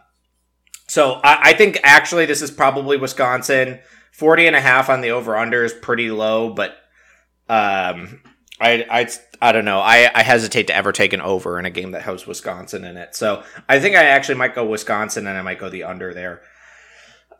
so 0.87 1.19
I, 1.23 1.39
I 1.49 1.53
think 1.53 1.79
actually 1.83 2.25
this 2.25 2.41
is 2.41 2.51
probably 2.51 2.97
Wisconsin. 2.97 3.79
40 4.11 4.47
and 4.47 4.55
a 4.55 4.61
half 4.61 4.89
on 4.89 5.01
the 5.01 5.09
over 5.09 5.35
under 5.35 5.63
is 5.63 5.73
pretty 5.73 6.11
low, 6.11 6.53
but 6.53 6.77
um, 7.49 8.21
I, 8.59 8.85
I, 8.89 9.09
I 9.41 9.51
don't 9.51 9.65
know. 9.65 9.79
I, 9.79 10.09
I 10.13 10.21
hesitate 10.21 10.67
to 10.67 10.75
ever 10.75 10.91
take 10.91 11.13
an 11.13 11.21
over 11.21 11.57
in 11.57 11.65
a 11.65 11.71
game 11.71 11.91
that 11.91 12.03
has 12.03 12.27
Wisconsin 12.27 12.85
in 12.85 12.95
it. 12.95 13.15
So 13.15 13.43
I 13.67 13.79
think 13.79 13.95
I 13.95 14.05
actually 14.05 14.35
might 14.35 14.53
go 14.53 14.65
Wisconsin 14.65 15.25
and 15.25 15.35
I 15.35 15.41
might 15.41 15.59
go 15.59 15.69
the 15.69 15.83
under 15.83 16.13
there. 16.13 16.41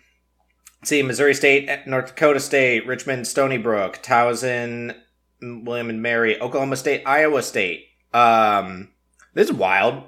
See, 0.84 1.04
Missouri 1.04 1.36
State, 1.36 1.70
North 1.86 2.08
Dakota 2.08 2.40
State, 2.40 2.88
Richmond, 2.88 3.28
Stony 3.28 3.58
Brook, 3.58 4.00
Towson, 4.02 4.96
William 5.42 5.90
and 5.90 6.02
Mary, 6.02 6.42
Oklahoma 6.42 6.76
State, 6.76 7.04
Iowa 7.06 7.44
State. 7.44 7.86
Um, 8.14 8.90
this 9.34 9.50
is 9.50 9.56
wild. 9.56 10.04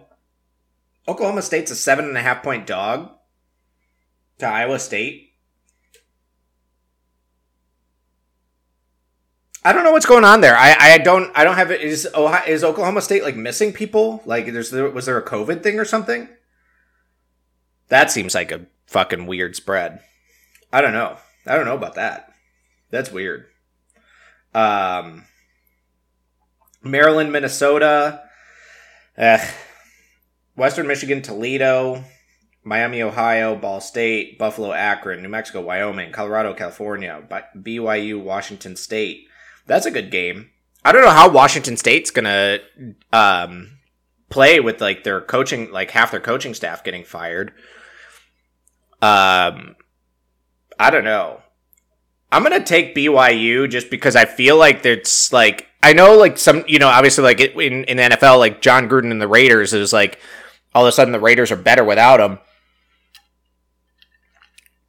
Oklahoma 1.08 1.42
State's 1.42 1.72
a 1.72 1.75
seven 1.75 2.06
and 2.06 2.18
a 2.18 2.22
half 2.22 2.42
point 2.44 2.65
dog 2.65 3.12
to 4.39 4.48
Iowa 4.48 4.80
State. 4.80 5.30
I 9.65 9.72
don't 9.72 9.84
know 9.84 9.92
what's 9.92 10.06
going 10.06 10.25
on 10.25 10.42
there. 10.42 10.58
I, 10.58 10.75
I 10.77 10.98
don't 10.98 11.32
I 11.36 11.44
don't 11.44 11.56
have 11.56 11.72
it. 11.72 11.82
Is 11.82 12.08
Ohio, 12.13 12.46
is 12.48 12.63
Oklahoma 12.63 13.01
State 13.01 13.24
like 13.24 13.36
missing 13.36 13.72
people? 13.72 14.22
Like 14.25 14.51
there's 14.51 14.72
was 14.72 15.06
there 15.06 15.18
a 15.18 15.25
COVID 15.25 15.63
thing 15.63 15.80
or 15.80 15.86
something? 15.86 16.27
That 17.88 18.12
seems 18.12 18.36
like 18.36 18.51
a 18.51 18.65
fucking 18.88 19.25
weird 19.25 19.56
spread. 19.56 20.01
I 20.74 20.82
don't 20.82 20.92
know. 20.92 21.18
I 21.46 21.56
don't 21.56 21.65
know 21.65 21.75
about 21.75 21.96
that. 21.96 22.34
That's 22.89 23.12
weird. 23.12 23.46
Um, 24.53 25.24
Maryland, 26.82 27.32
Minnesota, 27.32 28.24
eh, 29.15 29.51
Western 30.56 30.88
Michigan, 30.88 31.22
Toledo, 31.22 32.03
Miami, 32.63 33.01
Ohio, 33.01 33.56
Ball 33.56 33.82
State, 33.82 34.38
Buffalo, 34.38 34.74
Akron, 34.74 35.22
New 35.22 35.30
Mexico, 35.30 35.62
Wyoming, 35.62 36.12
Colorado, 36.12 36.53
California, 36.53 37.22
BYU, 37.56 38.22
Washington 38.22 38.75
State, 38.75 39.27
that's 39.65 39.86
a 39.86 39.92
good 39.92 40.12
game. 40.12 40.50
I 40.84 40.92
don't 40.92 41.03
know 41.03 41.12
how 41.12 41.30
Washington 41.30 41.77
State's 41.77 42.12
gonna 42.12 42.60
um, 43.13 43.77
play 44.30 44.60
with 44.60 44.82
like 44.82 45.03
their 45.03 45.22
coaching, 45.22 45.72
like 45.72 45.92
half 45.92 46.12
their 46.12 46.20
coaching 46.20 46.53
staff 46.53 46.84
getting 46.84 47.03
fired. 47.03 47.53
Um, 49.01 49.75
I 50.80 50.89
don't 50.89 51.03
know. 51.03 51.42
I'm 52.32 52.44
gonna 52.44 52.63
take 52.63 52.96
BYU 52.96 53.70
just 53.70 53.89
because 53.89 54.15
I 54.15 54.25
feel 54.25 54.58
like 54.58 54.86
it's 54.86 55.32
like 55.32 55.68
I 55.82 55.94
know 55.94 56.18
like 56.18 56.38
some 56.38 56.63
you 56.68 56.80
know 56.80 56.88
obviously 56.88 57.24
like 57.24 57.39
in 57.39 57.84
in 57.84 57.98
the 57.98 58.03
NFL 58.03 58.39
like 58.39 58.62
Jon 58.62 58.89
Gruden 58.89 59.12
and 59.12 59.22
the 59.22 59.27
Raiders 59.27 59.74
is 59.74 59.94
like 59.94 60.20
all 60.74 60.86
of 60.86 60.89
a 60.89 60.92
sudden 60.92 61.12
the 61.12 61.20
Raiders 61.20 61.51
are 61.51 61.56
better 61.56 61.84
without 61.84 62.20
him. 62.20 62.39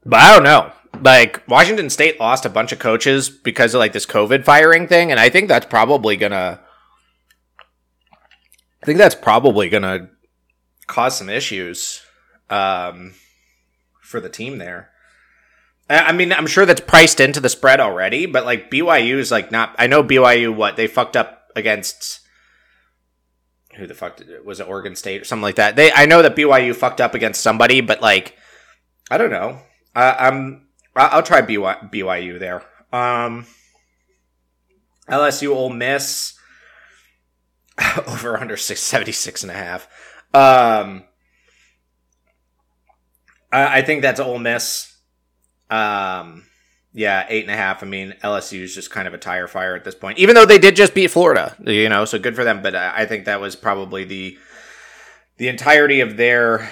But 0.07 0.21
I 0.21 0.35
don't 0.35 0.45
know 0.45 0.73
like 1.03 1.43
Washington 1.49 1.91
State 1.91 2.21
lost 2.21 2.45
a 2.45 2.51
bunch 2.51 2.73
of 2.73 2.79
coaches 2.79 3.29
because 3.29 3.75
of 3.75 3.79
like 3.79 3.93
this 3.93 4.07
COVID 4.07 4.45
firing 4.45 4.87
thing, 4.87 5.11
and 5.11 5.19
I 5.19 5.29
think 5.29 5.49
that's 5.49 5.67
probably 5.67 6.17
gonna. 6.17 6.61
I 8.83 8.87
think 8.87 8.99
that's 8.99 9.15
probably 9.15 9.69
gonna 9.69 10.11
cause 10.87 11.17
some 11.17 11.29
issues 11.29 12.03
um, 12.51 13.15
for 14.01 14.21
the 14.21 14.29
team 14.29 14.59
there. 14.59 14.91
I 15.89 16.13
mean, 16.13 16.33
I'm 16.33 16.47
sure 16.47 16.65
that's 16.65 16.81
priced 16.81 17.21
into 17.21 17.41
the 17.41 17.49
spread 17.49 17.79
already, 17.81 18.27
but 18.27 18.47
like 18.47 18.71
BYU 18.71 19.19
is 19.19 19.31
like 19.31 19.53
not. 19.53 19.75
I 19.79 19.87
know 19.87 20.03
BYU 20.03 20.55
what 20.55 20.77
they 20.77 20.87
fucked 20.87 21.17
up 21.17 21.51
against. 21.55 22.21
Who 23.77 23.87
the 23.87 23.95
fuck 23.95 24.17
did 24.17 24.31
it? 24.31 24.47
Was 24.47 24.61
it 24.61 24.69
Oregon 24.69 24.97
State 24.97 25.21
or 25.21 25.25
something 25.25 25.43
like 25.43 25.57
that? 25.57 25.77
They 25.77 25.93
I 25.93 26.07
know 26.07 26.23
that 26.23 26.37
BYU 26.37 26.75
fucked 26.75 27.01
up 27.01 27.15
against 27.15 27.43
somebody, 27.43 27.81
but 27.81 28.01
like 28.01 28.37
I 29.11 29.19
don't 29.19 29.31
know. 29.31 29.61
I'm 29.95 30.69
I'll 30.97 31.23
try 31.23 31.43
BYU 31.43 32.39
there. 32.39 32.63
Um, 32.93 33.47
LSU 35.09 35.51
Ole 35.51 35.71
Miss 35.71 36.39
over 38.07 38.39
under 38.39 38.57
676 38.57 39.43
and 39.43 39.53
a 39.53 39.55
half. 39.55 39.89
Um, 40.33 41.05
I, 43.53 43.79
I 43.79 43.83
think 43.83 44.03
that's 44.03 44.21
Ole 44.21 44.39
Miss. 44.39 44.94
Um, 45.71 46.45
yeah, 46.93 47.27
eight 47.29 47.45
and 47.45 47.53
a 47.53 47.57
half. 47.57 47.83
I 47.83 47.87
mean, 47.87 48.15
LSU 48.23 48.63
is 48.63 48.75
just 48.75 48.91
kind 48.91 49.09
of 49.09 49.15
a 49.15 49.19
tire 49.19 49.49
fire 49.49 49.75
at 49.75 49.85
this 49.85 49.97
point, 49.97 50.19
even 50.19 50.35
though 50.35 50.47
they 50.47 50.59
did 50.59 50.77
just 50.77 50.95
beat 50.95 51.09
Florida, 51.09 51.57
you 51.67 51.89
know, 51.89 52.05
so 52.05 52.19
good 52.19 52.37
for 52.37 52.45
them. 52.45 52.63
But 52.63 52.77
I 52.77 53.05
think 53.05 53.25
that 53.25 53.41
was 53.41 53.57
probably 53.57 54.05
the 54.05 54.39
the 55.37 55.49
entirety 55.49 56.01
of 56.01 56.17
their 56.17 56.71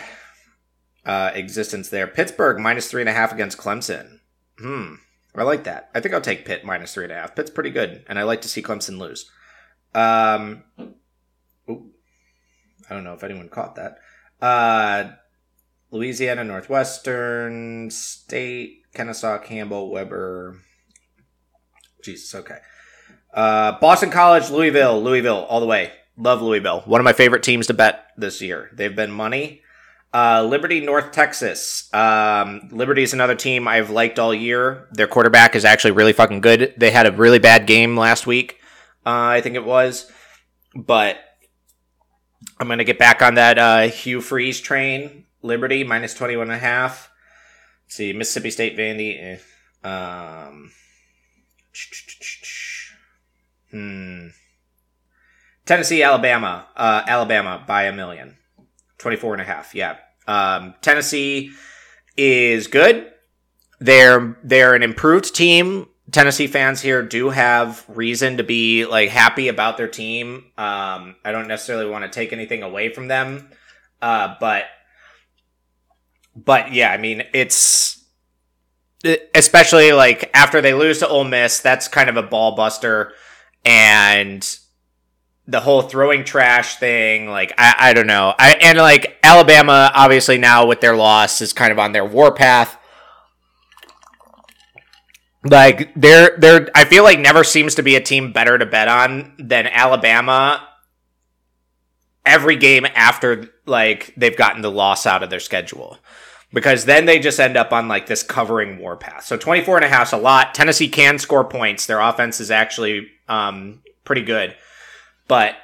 uh, 1.04 1.32
existence 1.34 1.88
there. 1.88 2.06
Pittsburgh 2.06 2.60
minus 2.60 2.88
three 2.88 3.02
and 3.02 3.08
a 3.08 3.12
half 3.12 3.32
against 3.32 3.58
Clemson. 3.58 4.20
Hmm. 4.58 4.94
I 5.34 5.44
like 5.44 5.64
that. 5.64 5.90
I 5.94 6.00
think 6.00 6.14
I'll 6.14 6.20
take 6.20 6.44
Pitt 6.44 6.64
minus 6.64 6.94
three 6.94 7.04
and 7.04 7.12
a 7.12 7.16
half. 7.16 7.34
Pitt's 7.34 7.50
pretty 7.50 7.70
good, 7.70 8.04
and 8.06 8.18
I 8.18 8.22
like 8.22 8.42
to 8.42 8.48
see 8.48 8.62
Clemson 8.62 8.98
lose. 8.98 9.30
Um, 9.94 10.62
ooh, 11.68 11.90
I 12.88 12.94
don't 12.94 13.04
know 13.04 13.14
if 13.14 13.24
anyone 13.24 13.48
caught 13.48 13.76
that. 13.76 13.98
Uh, 14.40 15.12
Louisiana 15.92 16.42
Northwestern 16.42 17.90
State, 17.90 18.82
Kennesaw, 18.94 19.38
Campbell, 19.38 19.90
Weber. 19.90 20.58
Jesus, 22.02 22.34
okay. 22.34 22.56
Uh, 23.32 23.78
Boston 23.78 24.10
College, 24.10 24.50
Louisville, 24.50 25.02
Louisville, 25.02 25.44
all 25.48 25.60
the 25.60 25.66
way. 25.66 25.92
Love 26.16 26.40
Louisville. 26.40 26.80
One 26.86 27.00
of 27.00 27.04
my 27.04 27.12
favorite 27.12 27.42
teams 27.42 27.66
to 27.66 27.74
bet 27.74 28.06
this 28.16 28.40
year. 28.40 28.70
They've 28.72 28.96
been 28.96 29.12
money. 29.12 29.60
Uh, 30.14 30.42
Liberty, 30.42 30.80
North 30.80 31.12
Texas. 31.12 31.92
Um, 31.94 32.68
Liberty 32.70 33.02
is 33.02 33.12
another 33.12 33.34
team 33.34 33.68
I've 33.68 33.90
liked 33.90 34.18
all 34.18 34.34
year. 34.34 34.88
Their 34.92 35.06
quarterback 35.06 35.54
is 35.54 35.64
actually 35.64 35.92
really 35.92 36.12
fucking 36.12 36.40
good. 36.40 36.74
They 36.76 36.90
had 36.90 37.06
a 37.06 37.12
really 37.12 37.38
bad 37.38 37.66
game 37.66 37.96
last 37.96 38.26
week, 38.26 38.58
uh, 39.06 39.10
I 39.10 39.40
think 39.42 39.56
it 39.56 39.64
was. 39.64 40.10
But 40.74 41.18
I'm 42.58 42.66
going 42.66 42.78
to 42.78 42.84
get 42.84 42.98
back 42.98 43.20
on 43.22 43.34
that 43.34 43.58
uh, 43.58 43.88
Hugh 43.88 44.22
Freeze 44.22 44.60
train. 44.60 45.26
Liberty, 45.42 45.84
minus 45.84 46.14
21 46.14 46.48
and 46.48 46.52
a 46.52 46.58
half. 46.58 47.10
Let's 47.84 47.96
see, 47.96 48.12
Mississippi 48.12 48.50
State, 48.50 48.76
Vandy. 48.76 49.38
Eh. 49.84 49.88
Um, 49.88 50.72
hmm. 53.70 54.28
Tennessee, 55.66 56.02
Alabama. 56.02 56.66
Uh, 56.76 57.02
Alabama 57.06 57.64
by 57.66 57.84
a 57.84 57.92
million. 57.92 58.36
24 58.98 59.34
and 59.34 59.42
a 59.42 59.44
half. 59.44 59.74
Yeah. 59.74 59.96
Um, 60.26 60.74
Tennessee 60.80 61.50
is 62.16 62.66
good. 62.68 63.12
They're 63.80 64.38
they're 64.44 64.74
an 64.74 64.82
improved 64.82 65.34
team. 65.34 65.88
Tennessee 66.10 66.46
fans 66.46 66.80
here 66.80 67.02
do 67.02 67.30
have 67.30 67.84
reason 67.88 68.36
to 68.36 68.44
be 68.44 68.84
like 68.84 69.08
happy 69.08 69.48
about 69.48 69.76
their 69.76 69.88
team. 69.88 70.44
Um, 70.58 71.16
I 71.24 71.32
don't 71.32 71.48
necessarily 71.48 71.90
want 71.90 72.04
to 72.04 72.10
take 72.10 72.32
anything 72.32 72.62
away 72.62 72.92
from 72.92 73.08
them, 73.08 73.50
uh, 74.00 74.36
but 74.38 74.64
but 76.44 76.72
yeah, 76.72 76.90
I 76.90 76.98
mean 76.98 77.24
it's 77.32 78.04
especially 79.34 79.92
like 79.92 80.30
after 80.34 80.60
they 80.60 80.74
lose 80.74 80.98
to 80.98 81.08
Ole 81.08 81.24
Miss, 81.24 81.60
that's 81.60 81.88
kind 81.88 82.08
of 82.08 82.16
a 82.16 82.22
ball 82.22 82.54
buster, 82.54 83.12
and 83.64 84.58
the 85.46 85.60
whole 85.60 85.82
throwing 85.82 86.24
trash 86.24 86.76
thing, 86.76 87.28
like 87.28 87.52
I, 87.58 87.74
I 87.78 87.92
don't 87.92 88.06
know. 88.06 88.34
I 88.38 88.52
and 88.62 88.78
like 88.78 89.18
Alabama, 89.22 89.90
obviously 89.94 90.38
now 90.38 90.66
with 90.66 90.80
their 90.80 90.96
loss 90.96 91.40
is 91.40 91.52
kind 91.52 91.72
of 91.72 91.78
on 91.78 91.92
their 91.92 92.04
warpath. 92.04 92.76
Like 95.44 95.92
there 95.94 96.36
there 96.38 96.68
I 96.74 96.84
feel 96.84 97.02
like 97.02 97.18
never 97.18 97.42
seems 97.42 97.74
to 97.76 97.82
be 97.82 97.96
a 97.96 98.00
team 98.00 98.32
better 98.32 98.56
to 98.56 98.66
bet 98.66 98.86
on 98.88 99.34
than 99.38 99.66
Alabama 99.66 100.68
every 102.24 102.54
game 102.54 102.86
after 102.94 103.50
like 103.66 104.14
they've 104.16 104.36
gotten 104.36 104.62
the 104.62 104.70
loss 104.70 105.06
out 105.06 105.24
of 105.24 105.30
their 105.30 105.40
schedule. 105.40 105.98
Because 106.52 106.84
then 106.84 107.06
they 107.06 107.18
just 107.18 107.40
end 107.40 107.56
up 107.56 107.72
on 107.72 107.88
like 107.88 108.06
this 108.06 108.22
covering 108.22 108.78
warpath. 108.78 109.24
So 109.24 109.36
24 109.36 109.76
and 109.76 109.84
a 109.86 109.88
half 109.88 110.08
is 110.08 110.12
a 110.12 110.18
lot. 110.18 110.54
Tennessee 110.54 110.88
can 110.88 111.18
score 111.18 111.44
points. 111.44 111.86
Their 111.86 112.00
offense 112.00 112.40
is 112.40 112.50
actually 112.50 113.08
um, 113.28 113.82
pretty 114.04 114.22
good 114.22 114.54
but 115.32 115.54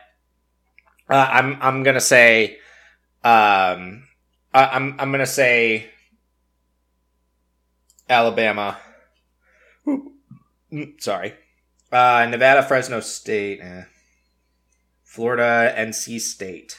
uh, 1.11 1.29
I'm 1.31 1.59
I'm 1.61 1.83
gonna 1.83 2.01
say 2.01 2.57
um, 3.23 4.05
I, 4.55 4.65
I'm 4.73 4.97
I'm 4.99 5.11
gonna 5.13 5.27
say 5.27 5.91
Alabama 8.09 8.79
Mm, 10.71 11.01
sorry. 11.01 11.33
Uh, 11.91 12.27
Nevada, 12.29 12.63
Fresno 12.63 13.01
State, 13.01 13.61
eh. 13.63 13.85
Florida, 15.03 15.75
NC 15.75 16.21
State. 16.21 16.79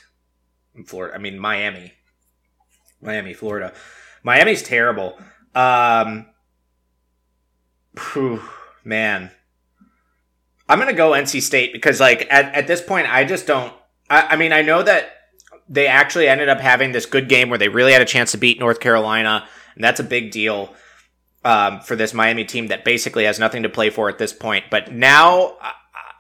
Florida, 0.85 1.15
I 1.15 1.17
mean 1.17 1.39
Miami, 1.39 1.93
Miami, 3.01 3.34
Florida. 3.34 3.74
Miami's 4.24 4.63
terrible. 4.63 5.18
Um, 5.56 6.27
whew, 8.13 8.41
man, 8.84 9.32
I'm 10.68 10.79
gonna 10.79 10.94
go 10.94 11.12
NC 11.12 11.41
State 11.41 11.74
because 11.74 12.00
like 12.00 12.27
at, 12.29 12.53
at 12.53 12.68
this 12.68 12.82
point 12.82 13.12
I 13.12 13.25
just 13.25 13.48
don't. 13.48 13.74
I, 14.10 14.22
I 14.32 14.36
mean 14.36 14.53
I 14.53 14.62
know 14.62 14.84
that 14.84 15.12
they 15.68 15.88
actually 15.88 16.27
ended 16.27 16.50
up 16.50 16.60
having 16.60 16.91
this 16.91 17.06
good 17.06 17.29
game 17.29 17.50
where 17.50 17.60
they 17.60 17.70
really 17.70 17.94
had 17.94 18.01
a 18.01 18.06
chance 18.06 18.32
to 18.32 18.38
beat 18.38 18.60
North 18.60 18.79
Carolina, 18.79 19.48
and 19.75 19.84
that's 19.84 20.00
a 20.00 20.03
big 20.03 20.32
deal 20.32 20.74
um, 21.46 21.79
for 21.82 21.96
this 21.96 22.13
Miami 22.13 22.44
team 22.44 22.68
that 22.68 22.84
basically 22.84 23.25
has 23.25 23.39
nothing 23.39 23.63
to 23.63 23.70
play 23.70 23.89
for 23.89 24.10
at 24.10 24.18
this 24.18 24.34
point. 24.34 24.65
But 24.70 24.91
now, 24.91 25.58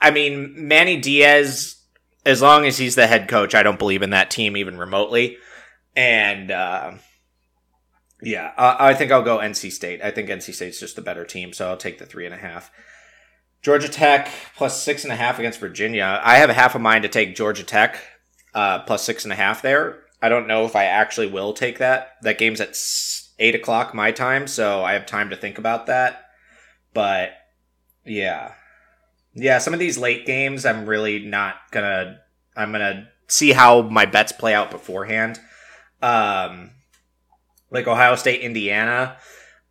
I 0.01 0.11
mean, 0.11 0.53
Manny 0.55 0.97
Diaz, 0.97 1.77
as 2.25 2.41
long 2.41 2.65
as 2.65 2.77
he's 2.77 2.95
the 2.95 3.07
head 3.07 3.27
coach, 3.27 3.55
I 3.55 3.63
don't 3.63 3.79
believe 3.79 4.03
in 4.03 4.11
that 4.11 4.31
team 4.31 4.55
even 4.55 4.77
remotely. 4.77 5.37
And 5.99 6.49
uh, 6.49 6.93
yeah, 8.21 8.53
I 8.57 8.93
think 8.93 9.11
I'll 9.11 9.21
go 9.21 9.39
NC 9.39 9.69
State. 9.69 10.01
I 10.01 10.11
think 10.11 10.29
NC 10.29 10.53
State's 10.53 10.79
just 10.79 10.95
the 10.95 11.01
better 11.01 11.25
team, 11.25 11.51
so 11.51 11.67
I'll 11.67 11.75
take 11.75 11.99
the 11.99 12.05
three 12.05 12.25
and 12.25 12.33
a 12.33 12.37
half. 12.37 12.71
Georgia 13.61 13.89
Tech 13.89 14.31
plus 14.55 14.81
six 14.81 15.03
and 15.03 15.11
a 15.11 15.17
half 15.17 15.39
against 15.39 15.59
Virginia. 15.59 16.21
I 16.23 16.37
have 16.37 16.49
a 16.49 16.53
half 16.53 16.73
a 16.73 16.79
mind 16.79 17.03
to 17.03 17.09
take 17.09 17.35
Georgia 17.35 17.65
Tech 17.65 17.99
uh, 18.55 18.79
plus 18.83 19.03
six 19.03 19.25
and 19.25 19.33
a 19.33 19.35
half 19.35 19.61
there. 19.61 20.03
I 20.21 20.29
don't 20.29 20.47
know 20.47 20.63
if 20.63 20.73
I 20.73 20.85
actually 20.85 21.27
will 21.27 21.51
take 21.51 21.79
that. 21.79 22.11
That 22.21 22.37
game's 22.37 22.61
at 22.61 22.77
eight 23.37 23.55
o'clock 23.55 23.93
my 23.93 24.13
time, 24.13 24.47
so 24.47 24.81
I 24.81 24.93
have 24.93 25.05
time 25.05 25.29
to 25.31 25.35
think 25.35 25.57
about 25.57 25.87
that. 25.87 26.27
But 26.93 27.31
yeah, 28.05 28.53
yeah, 29.33 29.57
some 29.57 29.73
of 29.73 29.81
these 29.81 29.97
late 29.97 30.25
games, 30.25 30.65
I'm 30.65 30.85
really 30.85 31.19
not 31.25 31.55
gonna. 31.71 32.21
I'm 32.55 32.71
gonna 32.71 33.09
see 33.27 33.51
how 33.51 33.81
my 33.81 34.05
bets 34.05 34.31
play 34.31 34.53
out 34.53 34.71
beforehand. 34.71 35.41
Um, 36.01 36.71
like 37.71 37.87
Ohio 37.87 38.15
State, 38.15 38.41
Indiana. 38.41 39.17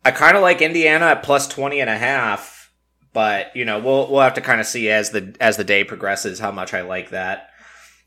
I 0.05 0.11
kind 0.11 0.37
of 0.37 0.41
like 0.41 0.61
Indiana 0.61 1.07
at 1.07 1.23
plus 1.23 1.47
20 1.47 1.81
and 1.81 1.89
a 1.89 1.97
half, 1.97 2.71
but 3.13 3.55
you 3.55 3.65
know, 3.65 3.79
we'll 3.79 4.09
we'll 4.09 4.21
have 4.21 4.35
to 4.35 4.41
kind 4.41 4.61
of 4.61 4.67
see 4.67 4.89
as 4.89 5.11
the 5.11 5.35
as 5.39 5.57
the 5.57 5.63
day 5.63 5.83
progresses 5.83 6.39
how 6.39 6.51
much 6.51 6.73
I 6.73 6.81
like 6.81 7.09
that. 7.09 7.49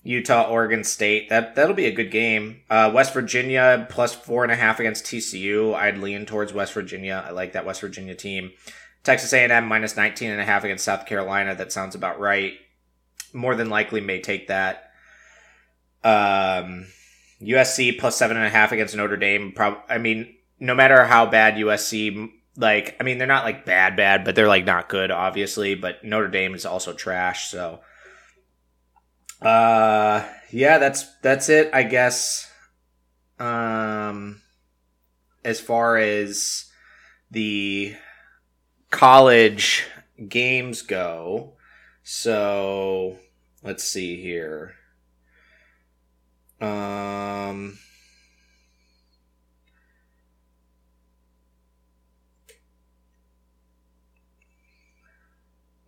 Utah, 0.05 0.49
Oregon 0.49 0.83
State. 0.83 1.29
That 1.29 1.55
that'll 1.55 1.75
be 1.75 1.87
a 1.87 1.95
good 1.95 2.11
game. 2.11 2.63
Uh, 2.69 2.91
West 2.93 3.15
Virginia 3.15 3.87
plus 3.91 4.15
four 4.15 4.43
and 4.43 4.53
a 4.53 4.57
half 4.57 4.81
against 4.81 5.05
TCU. 5.05 5.75
I'd 5.75 5.99
lean 5.99 6.27
towards 6.27 6.53
West 6.53 6.73
Virginia. 6.73 7.25
I 7.27 7.31
like 7.31 7.53
that 7.53 7.67
West 7.67 7.81
Virginia 7.81 8.15
team. 8.15 8.53
Texas 9.05 9.33
A&M 9.33 9.67
minus 9.67 9.97
19 9.97 10.31
and 10.31 10.41
a 10.41 10.45
half 10.45 10.65
against 10.65 10.85
South 10.85 11.07
Carolina. 11.07 11.55
That 11.55 11.73
sounds 11.73 11.95
about 11.95 12.21
right. 12.21 12.55
More 13.33 13.55
than 13.55 13.69
likely 13.69 14.01
may 14.01 14.21
take 14.21 14.49
that. 14.49 14.91
Um, 16.05 16.87
USC 17.43 17.99
plus 17.99 18.17
seven 18.17 18.37
and 18.37 18.47
a 18.47 18.51
half 18.51 18.73
against 18.73 18.97
Notre 18.97 19.17
Dame. 19.17 19.53
Prob- 19.53 19.83
I 19.89 19.99
mean, 19.99 20.35
no 20.61 20.75
matter 20.75 21.05
how 21.05 21.27
bad 21.27 21.55
USC, 21.55 22.31
like, 22.57 22.97
I 23.01 23.05
mean, 23.05 23.19
they're 23.19 23.27
not 23.27 23.45
like 23.45 23.65
bad, 23.65 23.97
bad, 23.97 24.25
but 24.25 24.35
they're 24.35 24.49
like 24.49 24.65
not 24.65 24.89
good, 24.89 25.11
obviously. 25.11 25.75
But 25.75 26.05
Notre 26.05 26.29
Dame 26.29 26.55
is 26.55 26.67
also 26.67 26.93
trash. 26.93 27.51
So 27.51 27.81
uh, 29.43 30.25
yeah, 30.51 30.79
that's 30.79 31.05
that's 31.21 31.49
it, 31.49 31.71
I 31.73 31.83
guess. 31.83 32.51
Um, 33.39 34.41
as 35.45 35.61
far 35.61 35.97
as 35.97 36.67
the 37.31 37.97
college 38.91 39.85
games 40.29 40.83
go, 40.83 41.55
so 42.05 43.19
let's 43.65 43.83
see 43.83 44.21
here. 44.23 44.77
Um. 46.63 47.79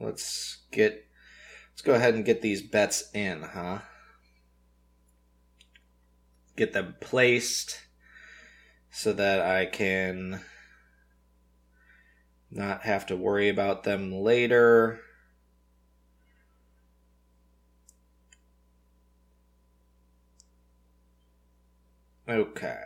Let's 0.00 0.58
get 0.70 1.04
Let's 1.74 1.82
go 1.82 1.94
ahead 1.94 2.14
and 2.14 2.24
get 2.24 2.40
these 2.40 2.62
bets 2.62 3.10
in, 3.12 3.42
huh? 3.42 3.80
Get 6.56 6.72
them 6.72 6.94
placed 7.00 7.80
so 8.92 9.12
that 9.12 9.40
I 9.40 9.66
can 9.66 10.40
not 12.52 12.82
have 12.82 13.06
to 13.06 13.16
worry 13.16 13.48
about 13.48 13.82
them 13.82 14.12
later. 14.12 15.00
Okay. 22.28 22.80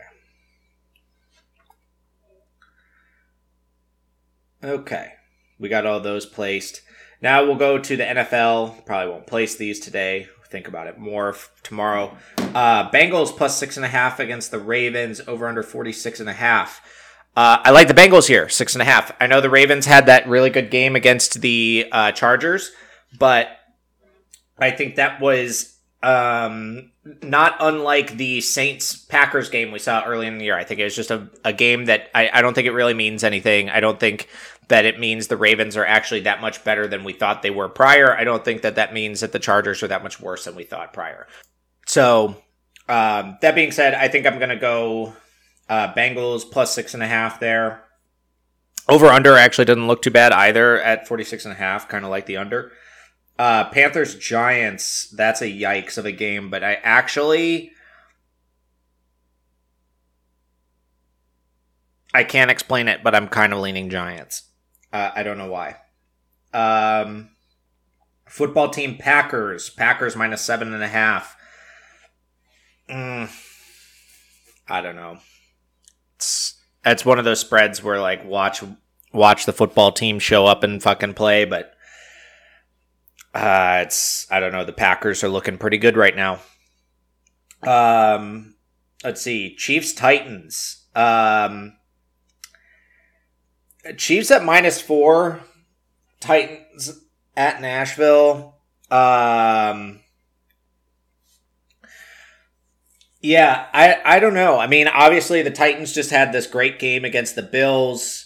Okay. 4.63 5.13
We 5.57 5.69
got 5.69 5.85
all 5.85 5.99
those 5.99 6.25
placed. 6.25 6.81
Now 7.21 7.45
we'll 7.45 7.55
go 7.55 7.77
to 7.77 7.97
the 7.97 8.03
NFL. 8.03 8.85
Probably 8.85 9.11
won't 9.11 9.27
place 9.27 9.55
these 9.55 9.79
today. 9.79 10.27
Think 10.49 10.67
about 10.67 10.87
it 10.87 10.97
more 10.97 11.35
tomorrow. 11.63 12.17
Uh, 12.37 12.89
Bengals 12.89 13.35
plus 13.35 13.57
six 13.57 13.77
and 13.77 13.85
a 13.85 13.89
half 13.89 14.19
against 14.19 14.51
the 14.51 14.59
Ravens. 14.59 15.21
Over 15.27 15.47
under 15.47 15.63
46 15.63 16.19
and 16.19 16.29
a 16.29 16.33
half. 16.33 16.81
Uh, 17.35 17.61
I 17.63 17.71
like 17.71 17.87
the 17.87 17.93
Bengals 17.93 18.27
here, 18.27 18.49
six 18.49 18.73
and 18.73 18.81
a 18.81 18.85
half. 18.85 19.11
I 19.21 19.27
know 19.27 19.39
the 19.39 19.49
Ravens 19.49 19.85
had 19.85 20.07
that 20.07 20.27
really 20.27 20.49
good 20.49 20.71
game 20.71 20.95
against 20.95 21.41
the 21.41 21.87
uh, 21.91 22.11
Chargers, 22.11 22.71
but 23.17 23.47
I 24.57 24.71
think 24.71 24.95
that 24.95 25.21
was 25.21 25.78
um, 26.01 26.91
not 27.21 27.57
unlike 27.59 28.17
the 28.17 28.41
Saints 28.41 28.95
Packers 28.95 29.49
game 29.49 29.71
we 29.71 29.79
saw 29.79 30.03
early 30.05 30.27
in 30.27 30.37
the 30.37 30.45
year. 30.45 30.57
I 30.57 30.63
think 30.63 30.79
it 30.79 30.85
was 30.85 30.95
just 30.95 31.11
a, 31.11 31.29
a 31.43 31.51
game 31.51 31.85
that 31.85 32.09
I, 32.15 32.29
I 32.33 32.41
don't 32.41 32.53
think 32.53 32.67
it 32.67 32.71
really 32.71 32.93
means 32.93 33.23
anything. 33.23 33.69
I 33.69 33.79
don't 33.79 33.99
think 33.99 34.29
that 34.69 34.85
it 34.85 34.99
means 34.99 35.27
the 35.27 35.37
Ravens 35.37 35.75
are 35.75 35.85
actually 35.85 36.21
that 36.21 36.41
much 36.41 36.63
better 36.63 36.87
than 36.87 37.03
we 37.03 37.13
thought 37.13 37.41
they 37.41 37.49
were 37.49 37.67
prior. 37.67 38.15
I 38.15 38.23
don't 38.23 38.45
think 38.45 38.61
that 38.61 38.75
that 38.75 38.93
means 38.93 39.19
that 39.19 39.31
the 39.31 39.39
Chargers 39.39 39.83
are 39.83 39.87
that 39.87 40.03
much 40.03 40.19
worse 40.19 40.45
than 40.45 40.55
we 40.55 40.63
thought 40.63 40.93
prior. 40.93 41.27
So, 41.85 42.37
um, 42.87 43.37
that 43.41 43.55
being 43.55 43.71
said, 43.71 43.93
I 43.93 44.07
think 44.07 44.25
I'm 44.25 44.37
going 44.37 44.49
to 44.49 44.55
go 44.55 45.13
uh, 45.67 45.93
Bengals 45.93 46.49
plus 46.49 46.73
six 46.73 46.93
and 46.93 47.03
a 47.03 47.07
half 47.07 47.39
there. 47.39 47.83
Over 48.87 49.07
under 49.07 49.35
actually 49.35 49.65
doesn't 49.65 49.87
look 49.87 50.01
too 50.01 50.11
bad 50.11 50.31
either 50.31 50.81
at 50.81 51.07
46 51.07 51.45
and 51.45 51.53
a 51.53 51.57
half, 51.57 51.87
kind 51.87 52.05
of 52.05 52.11
like 52.11 52.25
the 52.25 52.37
under. 52.37 52.71
Uh, 53.39 53.63
Panthers 53.69 54.15
Giants, 54.15 55.09
that's 55.11 55.41
a 55.41 55.45
yikes 55.45 55.97
of 55.97 56.05
a 56.05 56.11
game, 56.11 56.49
but 56.49 56.61
I 56.61 56.73
actually. 56.83 57.71
I 62.13 62.25
can't 62.25 62.51
explain 62.51 62.89
it, 62.89 63.01
but 63.01 63.15
I'm 63.15 63.29
kind 63.29 63.53
of 63.53 63.59
leaning 63.59 63.89
Giants. 63.89 64.43
Uh, 64.91 65.11
I 65.15 65.23
don't 65.23 65.37
know 65.37 65.49
why. 65.49 65.77
Um, 66.53 67.29
football 68.27 68.71
team 68.71 68.97
Packers. 68.97 69.69
Packers 69.69 70.17
minus 70.17 70.41
seven 70.41 70.73
and 70.73 70.83
a 70.83 70.87
half. 70.89 71.37
Mm, 72.89 73.29
I 74.67 74.81
don't 74.81 74.97
know. 74.97 75.19
It's 76.17 76.59
it's 76.85 77.05
one 77.05 77.19
of 77.19 77.25
those 77.25 77.39
spreads 77.39 77.81
where 77.81 78.01
like 78.01 78.25
watch 78.25 78.63
watch 79.13 79.45
the 79.45 79.53
football 79.53 79.93
team 79.93 80.19
show 80.19 80.45
up 80.45 80.63
and 80.63 80.83
fucking 80.83 81.13
play, 81.13 81.45
but 81.45 81.73
uh, 83.33 83.83
it's 83.85 84.27
I 84.31 84.39
don't 84.39 84.51
know. 84.51 84.65
The 84.65 84.73
Packers 84.73 85.23
are 85.23 85.29
looking 85.29 85.57
pretty 85.57 85.77
good 85.77 85.97
right 85.97 86.15
now. 86.15 86.39
Um, 87.63 88.55
let's 89.03 89.21
see. 89.21 89.55
Chiefs 89.55 89.93
Titans. 89.93 90.85
Um, 90.95 91.77
Chiefs 93.97 94.31
at 94.31 94.43
minus 94.43 94.81
four, 94.81 95.41
Titans 96.19 97.01
at 97.35 97.61
Nashville. 97.61 98.57
Um, 98.91 100.01
yeah, 103.21 103.67
I 103.73 103.97
I 104.03 104.19
don't 104.19 104.33
know. 104.33 104.59
I 104.59 104.67
mean, 104.67 104.87
obviously 104.87 105.41
the 105.41 105.51
Titans 105.51 105.93
just 105.93 106.09
had 106.09 106.31
this 106.31 106.47
great 106.47 106.79
game 106.79 107.05
against 107.05 107.35
the 107.35 107.43
Bills. 107.43 108.25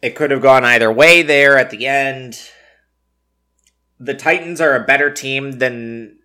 It 0.00 0.14
could 0.14 0.30
have 0.30 0.42
gone 0.42 0.64
either 0.64 0.92
way 0.92 1.22
there 1.22 1.58
at 1.58 1.70
the 1.70 1.86
end. 1.86 2.38
The 4.00 4.14
Titans 4.14 4.60
are 4.60 4.74
a 4.74 4.84
better 4.84 5.10
team 5.10 5.52
than 5.52 6.18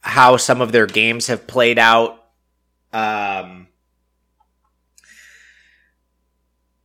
how 0.00 0.36
some 0.36 0.60
of 0.60 0.72
their 0.72 0.86
games 0.86 1.26
have 1.28 1.46
played 1.46 1.78
out. 1.78 2.22
Um, 2.92 3.66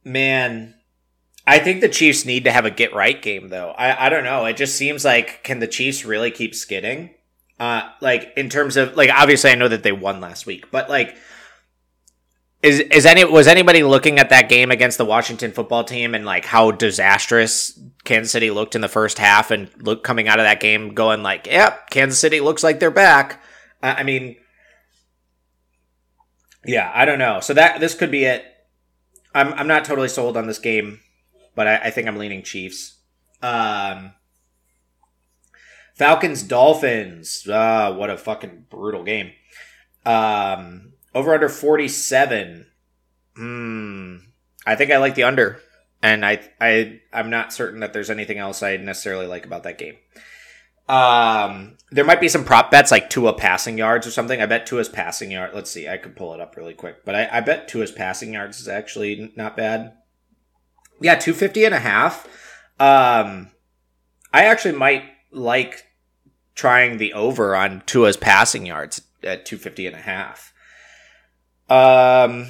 Man, 0.04 0.74
I 1.46 1.60
think 1.60 1.82
the 1.82 1.90
Chiefs 1.90 2.26
need 2.26 2.46
to 2.46 2.52
have 2.52 2.66
a 2.66 2.72
get 2.72 2.94
right 2.94 3.22
game 3.22 3.50
though. 3.50 3.72
I, 3.72 4.08
I 4.08 4.10
don't 4.10 4.24
know. 4.24 4.46
It 4.46 4.58
just 4.58 4.76
seems 4.76 5.06
like 5.06 5.44
can 5.44 5.60
the 5.60 5.68
Chiefs 5.68 6.06
really 6.06 6.32
keep 6.32 6.56
skidding? 6.56 7.12
Uh 7.60 7.90
like 8.02 8.34
in 8.36 8.50
terms 8.50 8.78
of 8.78 8.98
like 8.98 9.12
obviously 9.12 9.52
I 9.52 9.56
know 9.56 9.68
that 9.68 9.84
they 9.84 9.92
won 9.92 10.20
last 10.22 10.46
week, 10.48 10.72
but 10.72 10.90
like 10.90 11.16
is 12.64 12.80
is 12.80 13.06
any 13.06 13.26
was 13.26 13.48
anybody 13.48 13.84
looking 13.84 14.20
at 14.20 14.30
that 14.30 14.50
game 14.50 14.72
against 14.72 14.98
the 14.98 15.06
Washington 15.06 15.52
football 15.52 15.84
team 15.84 16.14
and 16.14 16.26
like 16.26 16.46
how 16.46 16.72
disastrous 16.72 17.80
Kansas 18.04 18.32
City 18.32 18.52
looked 18.52 18.76
in 18.76 18.82
the 18.82 18.88
first 18.88 19.18
half 19.18 19.52
and 19.52 19.70
look 19.80 20.04
coming 20.04 20.28
out 20.28 20.40
of 20.40 20.46
that 20.46 20.60
game 20.60 20.94
going 20.94 21.24
like, 21.24 21.48
yep, 21.48 21.90
Kansas 21.90 22.20
City 22.20 22.40
looks 22.40 22.64
like 22.64 22.80
they're 22.80 22.92
back. 22.92 23.42
I 23.82 24.04
mean, 24.04 24.36
yeah, 26.66 26.92
I 26.94 27.06
don't 27.06 27.20
know. 27.20 27.40
So 27.40 27.54
that 27.56 27.80
this 27.80 27.96
could 27.96 28.12
be 28.12 28.26
it. 28.26 28.46
I'm 29.34 29.54
I'm 29.54 29.68
not 29.68 29.86
totally 29.86 30.10
sold 30.10 30.38
on 30.38 30.46
this 30.46 30.60
game, 30.60 31.00
but 31.56 31.68
I, 31.68 31.76
I 31.78 31.90
think 31.90 32.08
I'm 32.08 32.18
leaning 32.18 32.44
Chiefs. 32.44 33.00
Um, 33.42 34.14
Falcons 35.96 36.44
Dolphins. 36.44 37.48
Uh, 37.48 37.94
what 37.94 38.12
a 38.12 38.18
fucking 38.18 38.66
brutal 38.70 39.04
game. 39.04 39.32
Um, 40.06 40.91
over 41.14 41.34
under 41.34 41.50
47. 41.50 42.68
Hmm. 43.36 44.16
I 44.66 44.76
think 44.76 44.92
I 44.92 44.98
like 44.98 45.16
the 45.16 45.24
under. 45.24 45.60
And 46.04 46.26
I 46.26 46.42
I 46.60 47.02
I'm 47.14 47.30
not 47.30 47.54
certain 47.54 47.82
that 47.82 47.94
there's 47.94 48.10
anything 48.10 48.40
else 48.40 48.64
I 48.64 48.78
necessarily 48.78 49.28
like 49.28 49.46
about 49.46 49.64
that 49.64 49.78
game. 49.78 49.98
Um, 50.90 51.78
there 51.92 52.04
might 52.04 52.20
be 52.20 52.28
some 52.28 52.44
prop 52.44 52.72
bets 52.72 52.92
like 52.92 53.10
Tua 53.10 53.34
passing 53.34 53.78
yards 53.78 54.06
or 54.06 54.12
something. 54.12 54.42
I 54.42 54.46
bet 54.46 54.66
Tua's 54.66 54.90
passing 54.90 55.32
yard. 55.32 55.52
Let's 55.54 55.72
see. 55.72 55.88
I 55.88 55.98
could 55.98 56.16
pull 56.16 56.34
it 56.34 56.42
up 56.42 56.58
really 56.58 56.74
quick, 56.74 57.06
but 57.06 57.16
I, 57.16 57.30
I 57.32 57.40
bet 57.42 57.68
Tua's 57.68 57.92
passing 57.92 58.34
yards 58.34 58.60
is 58.60 58.68
actually 58.68 59.32
not 59.36 59.56
bad. 59.56 59.94
Yeah, 61.00 61.16
250 61.16 61.66
and 61.66 61.76
a 61.76 61.80
half. 61.80 62.28
Um, 62.80 63.52
I 64.34 64.46
actually 64.46 64.78
might 64.78 65.04
like 65.32 65.84
trying 66.56 66.98
the 66.98 67.14
over 67.14 67.56
on 67.56 67.84
Tua's 67.86 68.18
passing 68.18 68.66
yards 68.66 69.02
at 69.24 69.46
250 69.46 69.88
and 69.88 69.96
a 69.96 70.00
half. 70.00 70.52
Um, 71.72 72.48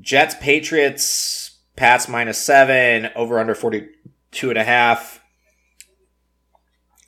Jets, 0.00 0.36
Patriots, 0.40 1.58
Pats 1.74 2.08
minus 2.08 2.38
seven, 2.38 3.10
over 3.16 3.40
under 3.40 3.54
42 3.54 4.50
and 4.50 4.58
a 4.58 4.64
half. 4.64 5.20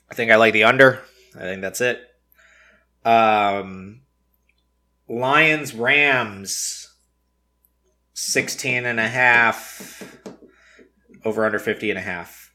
I 0.09 0.13
think 0.13 0.29
I 0.29 0.35
like 0.35 0.51
the 0.51 0.65
under. 0.65 1.01
I 1.33 1.39
think 1.39 1.61
that's 1.61 1.79
it. 1.79 2.01
Um, 3.05 4.01
Lions, 5.07 5.73
Rams, 5.73 6.93
16 8.13 8.85
and 8.85 8.99
a 8.99 9.07
half, 9.07 10.03
over 11.23 11.45
under 11.45 11.59
50 11.59 11.91
and 11.91 11.97
a 11.97 12.01
half. 12.01 12.53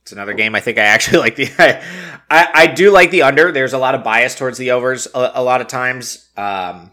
It's 0.00 0.12
another 0.12 0.32
game. 0.32 0.54
I 0.54 0.60
think 0.60 0.78
I 0.78 0.84
actually 0.84 1.18
like 1.24 1.36
the. 1.36 1.50
I, 1.58 1.84
I, 2.30 2.48
I 2.54 2.66
do 2.68 2.90
like 2.90 3.10
the 3.10 3.22
under. 3.22 3.52
There's 3.52 3.74
a 3.74 3.78
lot 3.78 3.94
of 3.94 4.02
bias 4.02 4.34
towards 4.34 4.56
the 4.56 4.70
overs 4.70 5.06
a, 5.14 5.32
a 5.34 5.42
lot 5.42 5.60
of 5.60 5.66
times. 5.66 6.30
Um, 6.34 6.92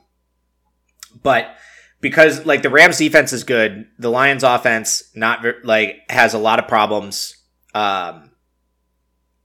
but 1.24 1.56
because 2.02 2.46
like 2.46 2.62
the 2.62 2.70
Rams 2.70 2.98
defense 2.98 3.34
is 3.34 3.44
good, 3.44 3.88
the 3.98 4.10
Lions 4.10 4.44
offense 4.44 5.04
not 5.16 5.44
like 5.64 5.98
has 6.10 6.34
a 6.34 6.38
lot 6.38 6.60
of 6.60 6.68
problems. 6.68 7.36
Um, 7.74 8.32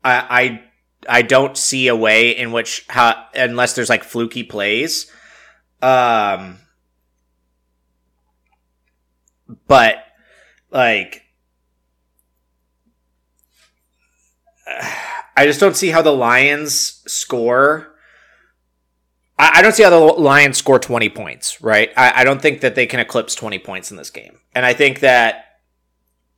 I 0.05 0.15
I 0.29 0.63
I 1.09 1.23
don't 1.23 1.57
see 1.57 1.89
a 1.89 1.97
way 1.97 2.31
in 2.31 2.53
which 2.53 2.85
how 2.89 3.27
unless 3.35 3.75
there's 3.75 3.89
like 3.89 4.05
fluky 4.05 4.43
plays. 4.43 5.11
Um, 5.81 6.59
but 9.67 9.97
like 10.71 11.23
I 15.37 15.47
just 15.47 15.61
don't 15.61 15.77
see 15.77 15.89
how 15.89 16.03
the 16.03 16.13
Lions 16.13 17.03
score 17.07 17.92
I, 19.43 19.59
I 19.59 19.63
don't 19.63 19.73
see 19.73 19.83
how 19.83 19.91
the 19.91 19.99
Lions 19.99 20.57
score 20.57 20.79
20 20.79 21.09
points, 21.09 21.61
right? 21.61 21.91
I, 21.97 22.21
I 22.21 22.25
don't 22.25 22.41
think 22.41 22.61
that 22.61 22.77
they 22.77 22.87
can 22.87 23.01
eclipse 23.01 23.35
20 23.35 23.59
points 23.59 23.91
in 23.91 23.97
this 23.97 24.11
game. 24.11 24.39
And 24.55 24.65
I 24.65 24.73
think 24.73 25.01
that 25.01 25.59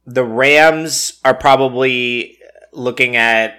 the 0.06 0.24
Rams 0.24 1.20
are 1.22 1.34
probably 1.34 2.38
looking 2.72 3.14
at 3.14 3.56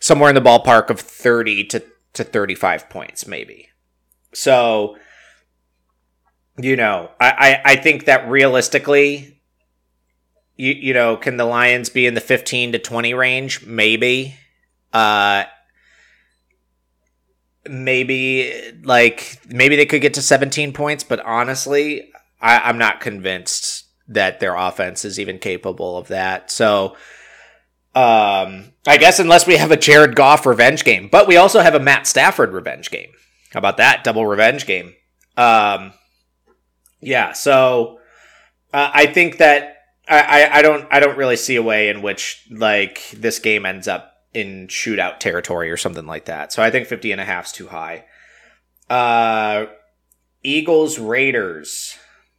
somewhere 0.00 0.28
in 0.28 0.34
the 0.34 0.40
ballpark 0.40 0.90
of 0.90 0.98
30 0.98 1.64
to, 1.66 1.84
to 2.14 2.24
35 2.24 2.90
points, 2.90 3.24
maybe. 3.24 3.68
So, 4.34 4.96
you 6.58 6.74
know, 6.74 7.12
I, 7.20 7.30
I, 7.64 7.72
I 7.72 7.76
think 7.76 8.06
that 8.06 8.28
realistically, 8.28 9.40
you, 10.56 10.72
you 10.72 10.92
know, 10.92 11.16
can 11.16 11.36
the 11.36 11.44
Lions 11.44 11.88
be 11.88 12.04
in 12.04 12.14
the 12.14 12.20
15 12.20 12.72
to 12.72 12.80
20 12.80 13.14
range? 13.14 13.64
Maybe. 13.64 14.34
Uh, 14.92 15.44
maybe 17.70 18.52
like 18.82 19.40
maybe 19.48 19.76
they 19.76 19.86
could 19.86 20.02
get 20.02 20.14
to 20.14 20.22
17 20.22 20.72
points, 20.72 21.04
but 21.04 21.20
honestly, 21.20 22.10
I, 22.40 22.58
I'm 22.58 22.78
not 22.78 23.00
convinced 23.00 23.86
that 24.08 24.40
their 24.40 24.56
offense 24.56 25.04
is 25.04 25.20
even 25.20 25.38
capable 25.38 25.96
of 25.96 26.08
that. 26.08 26.50
So 26.50 26.96
um 27.94 28.72
I 28.86 28.96
guess 28.98 29.18
unless 29.18 29.46
we 29.46 29.56
have 29.56 29.70
a 29.70 29.76
Jared 29.76 30.16
Goff 30.16 30.46
revenge 30.46 30.84
game, 30.84 31.08
but 31.10 31.28
we 31.28 31.36
also 31.36 31.60
have 31.60 31.74
a 31.74 31.80
Matt 31.80 32.06
Stafford 32.06 32.52
revenge 32.52 32.90
game. 32.90 33.10
How 33.52 33.58
about 33.58 33.76
that 33.78 34.04
double 34.04 34.26
revenge 34.26 34.66
game? 34.66 34.94
Um 35.36 35.92
yeah, 37.00 37.32
so 37.32 37.98
uh, 38.72 38.90
I 38.92 39.06
think 39.06 39.38
that 39.38 39.76
I, 40.08 40.48
I 40.52 40.62
don't 40.62 40.86
I 40.90 40.98
don't 40.98 41.16
really 41.16 41.36
see 41.36 41.56
a 41.56 41.62
way 41.62 41.88
in 41.88 42.02
which 42.02 42.44
like 42.50 43.08
this 43.12 43.38
game 43.38 43.64
ends 43.64 43.86
up 43.86 44.09
in 44.32 44.68
shootout 44.68 45.18
territory 45.18 45.70
or 45.70 45.76
something 45.76 46.06
like 46.06 46.26
that. 46.26 46.52
So 46.52 46.62
I 46.62 46.70
think 46.70 46.86
50 46.86 47.12
and 47.12 47.20
a 47.20 47.24
half 47.24 47.46
is 47.46 47.52
too 47.52 47.68
high. 47.68 48.04
Uh, 48.88 49.66
Eagles 50.42 50.98
Raiders 50.98 51.96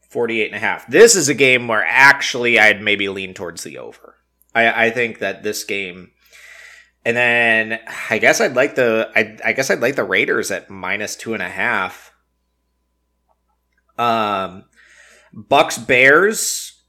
48 0.09 0.47
and 0.47 0.55
a 0.55 0.59
half. 0.59 0.87
This 0.87 1.15
is 1.15 1.29
a 1.29 1.33
game 1.33 1.67
where 1.67 1.85
actually 1.85 2.59
I'd 2.59 2.81
maybe 2.81 3.09
lean 3.09 3.33
towards 3.33 3.63
the 3.63 3.77
over. 3.77 4.15
I, 4.53 4.87
I 4.87 4.89
think 4.89 5.19
that 5.19 5.43
this 5.43 5.63
game, 5.63 6.11
and 7.05 7.15
then 7.15 7.79
I 8.09 8.17
guess 8.17 8.41
I'd 8.41 8.55
like 8.55 8.75
the, 8.75 9.09
I, 9.15 9.37
I 9.43 9.53
guess 9.53 9.69
I'd 9.69 9.79
like 9.79 9.95
the 9.95 10.03
Raiders 10.03 10.51
at 10.51 10.69
minus 10.69 11.15
two 11.15 11.33
and 11.33 11.41
a 11.41 11.49
half. 11.49 12.11
Um, 13.97 14.65
Bucks 15.33 15.77
Bears 15.77 16.81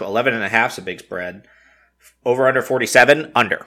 11 0.00 0.34
and 0.34 0.44
a 0.44 0.48
half 0.48 0.72
is 0.72 0.78
a 0.78 0.82
big 0.82 1.00
spread. 1.00 1.46
Over 2.24 2.46
under 2.46 2.62
47, 2.62 3.32
under. 3.34 3.66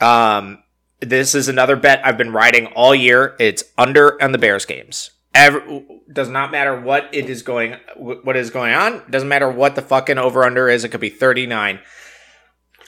Um, 0.00 0.62
this 1.00 1.34
is 1.34 1.48
another 1.48 1.76
bet 1.76 2.00
I've 2.04 2.18
been 2.18 2.32
riding 2.32 2.66
all 2.68 2.94
year. 2.94 3.36
It's 3.38 3.64
under 3.76 4.22
on 4.22 4.32
the 4.32 4.38
Bears 4.38 4.64
games. 4.64 5.10
Every, 5.34 5.84
does 6.10 6.28
not 6.28 6.50
matter 6.50 6.80
what 6.80 7.10
it 7.12 7.28
is 7.28 7.42
going 7.42 7.76
what 7.96 8.36
is 8.36 8.50
going 8.50 8.72
on. 8.72 9.02
Doesn't 9.10 9.28
matter 9.28 9.50
what 9.50 9.74
the 9.74 9.82
fucking 9.82 10.18
over 10.18 10.44
under 10.44 10.68
is. 10.68 10.84
It 10.84 10.88
could 10.88 11.00
be 11.00 11.10
39. 11.10 11.80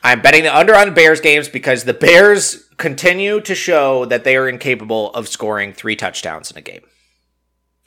I'm 0.02 0.22
betting 0.22 0.44
the 0.44 0.56
under 0.56 0.74
on 0.74 0.88
the 0.88 0.94
Bears 0.94 1.20
games 1.20 1.48
because 1.48 1.84
the 1.84 1.92
Bears 1.92 2.68
continue 2.76 3.40
to 3.40 3.54
show 3.54 4.04
that 4.06 4.24
they 4.24 4.36
are 4.36 4.48
incapable 4.48 5.12
of 5.12 5.28
scoring 5.28 5.72
three 5.72 5.96
touchdowns 5.96 6.50
in 6.50 6.56
a 6.56 6.62
game. 6.62 6.82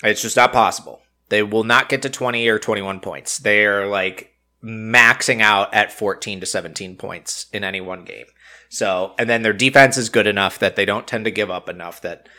It's 0.03 0.21
just 0.21 0.35
not 0.35 0.51
possible. 0.51 1.01
They 1.29 1.41
will 1.41 1.63
not 1.63 1.87
get 1.87 2.01
to 2.01 2.09
20 2.09 2.47
or 2.49 2.59
21 2.59 2.99
points. 2.99 3.37
They 3.37 3.65
are 3.65 3.87
like 3.87 4.33
maxing 4.63 5.41
out 5.41 5.73
at 5.73 5.91
14 5.91 6.41
to 6.41 6.45
17 6.45 6.97
points 6.97 7.47
in 7.53 7.63
any 7.63 7.81
one 7.81 8.03
game. 8.03 8.25
So, 8.71 9.13
and 9.19 9.29
then 9.29 9.41
their 9.41 9.51
defense 9.51 9.97
is 9.97 10.07
good 10.07 10.27
enough 10.27 10.57
that 10.59 10.77
they 10.77 10.85
don't 10.85 11.05
tend 11.05 11.25
to 11.25 11.31
give 11.31 11.51
up 11.51 11.67
enough 11.67 11.99
that 12.03 12.29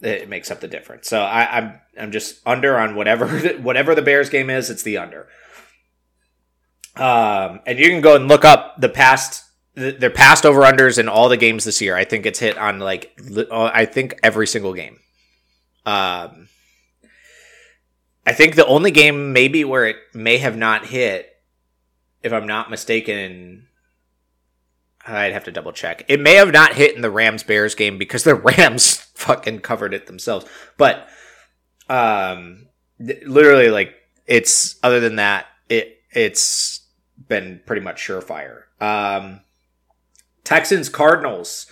it 0.00 0.28
makes 0.28 0.50
up 0.50 0.58
the 0.58 0.66
difference. 0.66 1.06
So 1.06 1.20
I, 1.20 1.56
I'm, 1.56 1.80
I'm 1.96 2.10
just 2.10 2.44
under 2.44 2.76
on 2.76 2.96
whatever 2.96 3.28
whatever 3.62 3.94
the 3.94 4.02
Bears 4.02 4.28
game 4.28 4.50
is. 4.50 4.70
It's 4.70 4.82
the 4.82 4.98
under. 4.98 5.28
Um, 6.96 7.60
and 7.64 7.78
you 7.78 7.90
can 7.90 8.00
go 8.00 8.16
and 8.16 8.26
look 8.26 8.44
up 8.44 8.80
the 8.80 8.88
past 8.88 9.44
their 9.74 10.10
past 10.10 10.44
over 10.44 10.62
unders 10.62 10.98
in 10.98 11.08
all 11.08 11.28
the 11.28 11.36
games 11.36 11.64
this 11.64 11.80
year. 11.80 11.94
I 11.94 12.02
think 12.02 12.26
it's 12.26 12.40
hit 12.40 12.58
on 12.58 12.80
like 12.80 13.16
I 13.52 13.84
think 13.84 14.18
every 14.24 14.48
single 14.48 14.74
game. 14.74 14.98
Um, 15.86 16.48
I 18.26 18.32
think 18.32 18.56
the 18.56 18.66
only 18.66 18.90
game 18.90 19.32
maybe 19.32 19.64
where 19.64 19.86
it 19.86 19.96
may 20.12 20.38
have 20.38 20.56
not 20.56 20.86
hit, 20.86 21.30
if 22.24 22.32
I'm 22.32 22.48
not 22.48 22.68
mistaken, 22.68 23.67
I'd 25.16 25.32
have 25.32 25.44
to 25.44 25.52
double 25.52 25.72
check. 25.72 26.04
It 26.08 26.20
may 26.20 26.34
have 26.34 26.52
not 26.52 26.74
hit 26.74 26.94
in 26.94 27.02
the 27.02 27.10
Rams 27.10 27.42
Bears 27.42 27.74
game 27.74 27.98
because 27.98 28.24
the 28.24 28.34
Rams 28.58 28.96
fucking 29.14 29.60
covered 29.60 29.94
it 29.94 30.06
themselves. 30.06 30.46
But 30.76 31.08
um 31.88 32.66
literally 32.98 33.70
like 33.70 33.94
it's 34.26 34.76
other 34.82 35.00
than 35.00 35.16
that, 35.16 35.46
it 35.68 36.00
it's 36.10 36.86
been 37.28 37.60
pretty 37.66 37.82
much 37.82 38.06
surefire. 38.06 38.62
Um 38.80 39.40
Texans 40.44 40.88
Cardinals 40.88 41.66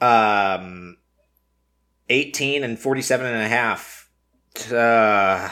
um 0.00 0.96
18 2.10 2.64
and 2.64 2.78
47 2.78 3.26
and 3.26 3.42
a 3.42 3.48
half. 3.48 4.08
Uh, 4.70 5.48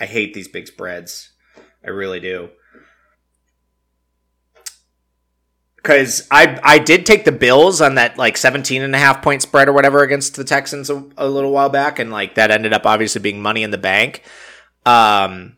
I 0.00 0.06
hate 0.06 0.34
these 0.34 0.48
big 0.48 0.66
spreads. 0.66 1.30
I 1.84 1.90
really 1.90 2.20
do. 2.20 2.50
Because 5.88 6.28
I 6.30 6.60
I 6.62 6.78
did 6.78 7.06
take 7.06 7.24
the 7.24 7.32
Bills 7.32 7.80
on 7.80 7.94
that 7.94 8.18
like 8.18 8.36
17 8.36 8.82
and 8.82 8.94
a 8.94 8.98
half 8.98 9.22
point 9.22 9.40
spread 9.40 9.68
or 9.68 9.72
whatever 9.72 10.02
against 10.02 10.36
the 10.36 10.44
Texans 10.44 10.90
a, 10.90 11.02
a 11.16 11.26
little 11.26 11.50
while 11.50 11.70
back, 11.70 11.98
and 11.98 12.10
like 12.10 12.34
that 12.34 12.50
ended 12.50 12.74
up 12.74 12.84
obviously 12.84 13.22
being 13.22 13.40
money 13.40 13.62
in 13.62 13.70
the 13.70 13.78
bank. 13.78 14.22
Um, 14.84 15.56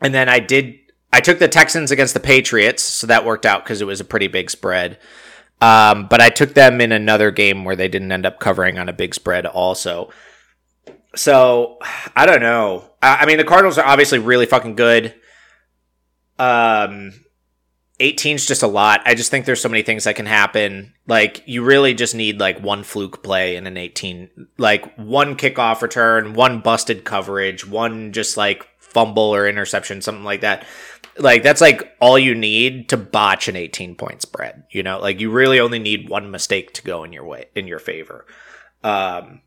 and 0.00 0.12
then 0.12 0.28
I 0.28 0.40
did 0.40 0.74
I 1.12 1.20
took 1.20 1.38
the 1.38 1.46
Texans 1.46 1.92
against 1.92 2.12
the 2.12 2.18
Patriots, 2.18 2.82
so 2.82 3.06
that 3.06 3.24
worked 3.24 3.46
out 3.46 3.62
because 3.62 3.80
it 3.80 3.86
was 3.86 4.00
a 4.00 4.04
pretty 4.04 4.26
big 4.26 4.50
spread. 4.50 4.98
Um, 5.60 6.08
but 6.08 6.20
I 6.20 6.28
took 6.28 6.54
them 6.54 6.80
in 6.80 6.90
another 6.90 7.30
game 7.30 7.64
where 7.64 7.76
they 7.76 7.88
didn't 7.88 8.10
end 8.10 8.26
up 8.26 8.40
covering 8.40 8.80
on 8.80 8.88
a 8.88 8.92
big 8.92 9.14
spread 9.14 9.46
also. 9.46 10.10
So 11.14 11.78
I 12.16 12.26
don't 12.26 12.42
know. 12.42 12.90
I, 13.00 13.18
I 13.18 13.26
mean, 13.26 13.38
the 13.38 13.44
Cardinals 13.44 13.78
are 13.78 13.86
obviously 13.86 14.18
really 14.18 14.46
fucking 14.46 14.74
good. 14.74 15.14
Um, 16.36 17.12
18 17.98 18.36
is 18.36 18.46
just 18.46 18.62
a 18.62 18.66
lot. 18.66 19.00
I 19.06 19.14
just 19.14 19.30
think 19.30 19.46
there's 19.46 19.60
so 19.60 19.68
many 19.68 19.82
things 19.82 20.04
that 20.04 20.16
can 20.16 20.26
happen. 20.26 20.92
Like 21.06 21.42
you 21.46 21.64
really 21.64 21.94
just 21.94 22.14
need 22.14 22.38
like 22.38 22.60
one 22.60 22.82
fluke 22.82 23.22
play 23.22 23.56
in 23.56 23.66
an 23.66 23.76
18, 23.76 24.48
like 24.58 24.94
one 24.96 25.36
kickoff 25.36 25.80
return, 25.80 26.34
one 26.34 26.60
busted 26.60 27.04
coverage, 27.04 27.66
one 27.66 28.12
just 28.12 28.36
like 28.36 28.66
fumble 28.78 29.34
or 29.34 29.48
interception, 29.48 30.02
something 30.02 30.24
like 30.24 30.42
that. 30.42 30.66
Like 31.18 31.42
that's 31.42 31.62
like 31.62 31.96
all 32.00 32.18
you 32.18 32.34
need 32.34 32.90
to 32.90 32.98
botch 32.98 33.48
an 33.48 33.56
18 33.56 33.94
point 33.94 34.20
spread. 34.20 34.64
You 34.70 34.82
know, 34.82 35.00
like 35.00 35.20
you 35.20 35.30
really 35.30 35.58
only 35.58 35.78
need 35.78 36.10
one 36.10 36.30
mistake 36.30 36.74
to 36.74 36.82
go 36.82 37.02
in 37.04 37.12
your 37.12 37.24
way 37.24 37.46
in 37.54 37.66
your 37.66 37.78
favor. 37.78 38.26
Um, 38.84 39.40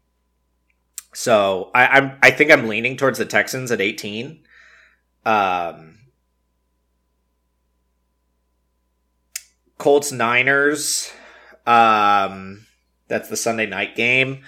so 1.14 1.70
I, 1.76 1.86
I'm 1.88 2.18
I 2.24 2.32
think 2.32 2.52
I'm 2.52 2.68
leaning 2.68 2.98
towards 2.98 3.20
the 3.20 3.26
Texans 3.26 3.72
at 3.72 3.82
18. 3.82 4.40
Um, 5.26 5.89
Colts 9.80 10.12
Niners. 10.12 11.12
Um, 11.66 12.68
that's 13.08 13.30
the 13.30 13.38
Sunday 13.38 13.66
night 13.66 13.96
game. 13.96 14.44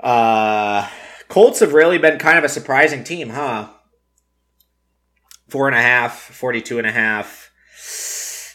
Uh, 0.00 0.88
Colts 1.28 1.60
have 1.60 1.74
really 1.74 1.98
been 1.98 2.18
kind 2.18 2.38
of 2.38 2.44
a 2.44 2.48
surprising 2.48 3.04
team, 3.04 3.30
huh? 3.30 3.68
Four 5.48 5.68
and 5.68 5.76
a 5.76 5.82
half, 5.82 6.18
42 6.18 6.78
and 6.78 6.86
a 6.86 6.92
half. 6.92 7.50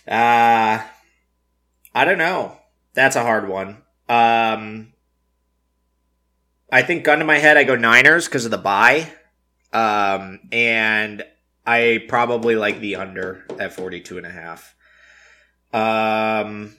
Uh, 0.08 0.84
I 1.94 2.06
don't 2.06 2.18
know. 2.18 2.58
That's 2.94 3.16
a 3.16 3.22
hard 3.22 3.48
one. 3.48 3.84
Um, 4.10 4.94
I 6.72 6.82
think 6.82 7.04
gun 7.04 7.20
to 7.20 7.26
my 7.26 7.38
head, 7.38 7.56
I 7.56 7.64
go 7.64 7.76
Niners 7.76 8.26
because 8.26 8.46
of 8.46 8.52
the 8.52 8.58
bye. 8.58 9.12
Um, 9.72 10.40
and 10.52 11.24
I 11.68 12.04
probably 12.08 12.56
like 12.56 12.80
the 12.80 12.96
under 12.96 13.46
at 13.60 13.74
42 13.74 14.18
and 14.18 14.26
a 14.26 14.32
half. 14.32 14.74
Um, 15.74 16.76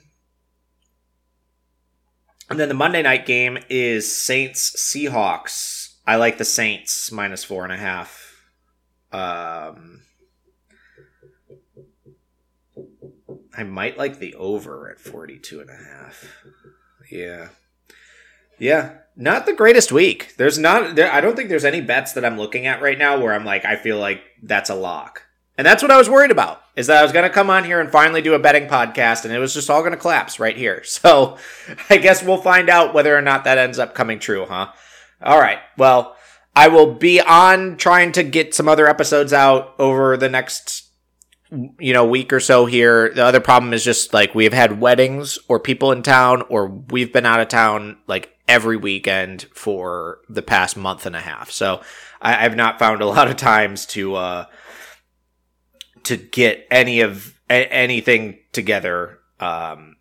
and 2.51 2.59
then 2.59 2.69
the 2.69 2.75
Monday 2.75 3.03
night 3.03 3.27
game 3.27 3.59
is 3.69 4.15
Saints 4.15 4.75
Seahawks. 4.77 5.97
I 6.07 6.17
like 6.17 6.39
the 6.39 6.45
Saints 6.45 7.13
minus 7.13 7.45
four 7.45 7.65
and 7.65 7.73
a 7.73 7.77
half. 7.77 8.35
Um, 9.13 10.03
I 13.57 13.65
might 13.65 13.99
like 13.99 14.19
the 14.19 14.35
over 14.35 14.91
at 14.91 15.01
42 15.01 15.61
and 15.61 15.71
a 15.71 15.77
half. 15.77 16.25
Yeah. 17.11 17.49
Yeah. 18.59 18.99
Not 19.17 19.47
the 19.47 19.53
greatest 19.53 19.93
week. 19.93 20.35
There's 20.37 20.59
not, 20.59 20.97
there, 20.97 21.13
I 21.13 21.21
don't 21.21 21.37
think 21.37 21.49
there's 21.49 21.65
any 21.65 21.81
bets 21.81 22.13
that 22.13 22.25
I'm 22.25 22.39
looking 22.39 22.67
at 22.67 22.81
right 22.81 22.99
now 22.99 23.21
where 23.21 23.35
I'm 23.35 23.45
like, 23.45 23.65
I 23.65 23.77
feel 23.77 23.99
like 23.99 24.23
that's 24.43 24.71
a 24.71 24.75
lock. 24.75 25.23
And 25.59 25.67
that's 25.67 25.83
what 25.83 25.91
I 25.91 25.99
was 25.99 26.09
worried 26.09 26.31
about 26.31 26.63
is 26.77 26.87
that 26.87 26.99
I 26.99 27.03
was 27.03 27.11
going 27.11 27.25
to 27.25 27.35
come 27.35 27.51
on 27.51 27.65
here 27.65 27.81
and 27.81 27.91
finally 27.91 28.23
do 28.23 28.35
a 28.35 28.39
betting 28.39 28.69
podcast 28.69 29.25
and 29.25 29.35
it 29.35 29.41
was 29.41 29.53
just 29.53 29.69
all 29.69 29.81
going 29.81 29.93
to 29.93 29.99
collapse 29.99 30.41
right 30.41 30.57
here. 30.57 30.83
So 30.89 31.37
I 31.91 31.99
guess 31.99 32.23
we'll 32.23 32.41
find 32.41 32.71
out 32.71 32.95
whether 32.95 33.17
or 33.17 33.21
not 33.21 33.45
that 33.45 33.59
ends 33.59 33.79
up 33.79 33.95
coming 33.95 34.21
true, 34.21 34.47
huh? 34.47 34.69
All 35.21 35.39
right. 35.39 35.59
Well, 35.77 36.17
I 36.55 36.69
will 36.69 36.95
be 36.95 37.21
on 37.21 37.77
trying 37.77 38.13
to 38.13 38.23
get 38.23 38.55
some 38.55 38.69
other 38.69 38.89
episodes 38.89 39.33
out 39.33 39.75
over 39.79 40.17
the 40.17 40.29
next 40.29 40.89
you 41.79 41.93
know 41.93 42.05
week 42.05 42.33
or 42.33 42.41
so 42.41 42.67
here. 42.67 43.13
The 43.15 43.25
other 43.25 43.41
problem 43.41 43.73
is 43.73 43.85
just 43.85 44.13
like 44.13 44.35
we've 44.35 44.53
had 44.53 44.81
weddings 44.81 45.39
or 45.49 45.59
people 45.59 45.93
in 45.93 46.03
town 46.03 46.43
or 46.49 46.67
we've 46.67 47.13
been 47.13 47.27
out 47.27 47.41
of 47.41 47.49
town 47.49 47.99
like 48.07 48.35
every 48.47 48.77
weekend 48.77 49.47
for 49.55 50.19
the 50.29 50.43
past 50.43 50.77
month 50.77 51.07
and 51.07 51.17
a 51.17 51.21
half. 51.21 51.51
So 51.51 51.81
I, 52.21 52.33
have 52.33 52.57
not 52.57 52.79
found 52.79 53.03
a 53.03 53.07
lot 53.07 53.29
of 53.29 53.37
times 53.37 53.87
to 53.87 54.17
uh 54.17 54.45
to 56.05 56.17
get 56.17 56.67
any 56.71 57.01
of 57.01 57.35
a, 57.51 57.67
anything 57.73 58.39
together 58.53 59.19
um, 59.41 59.97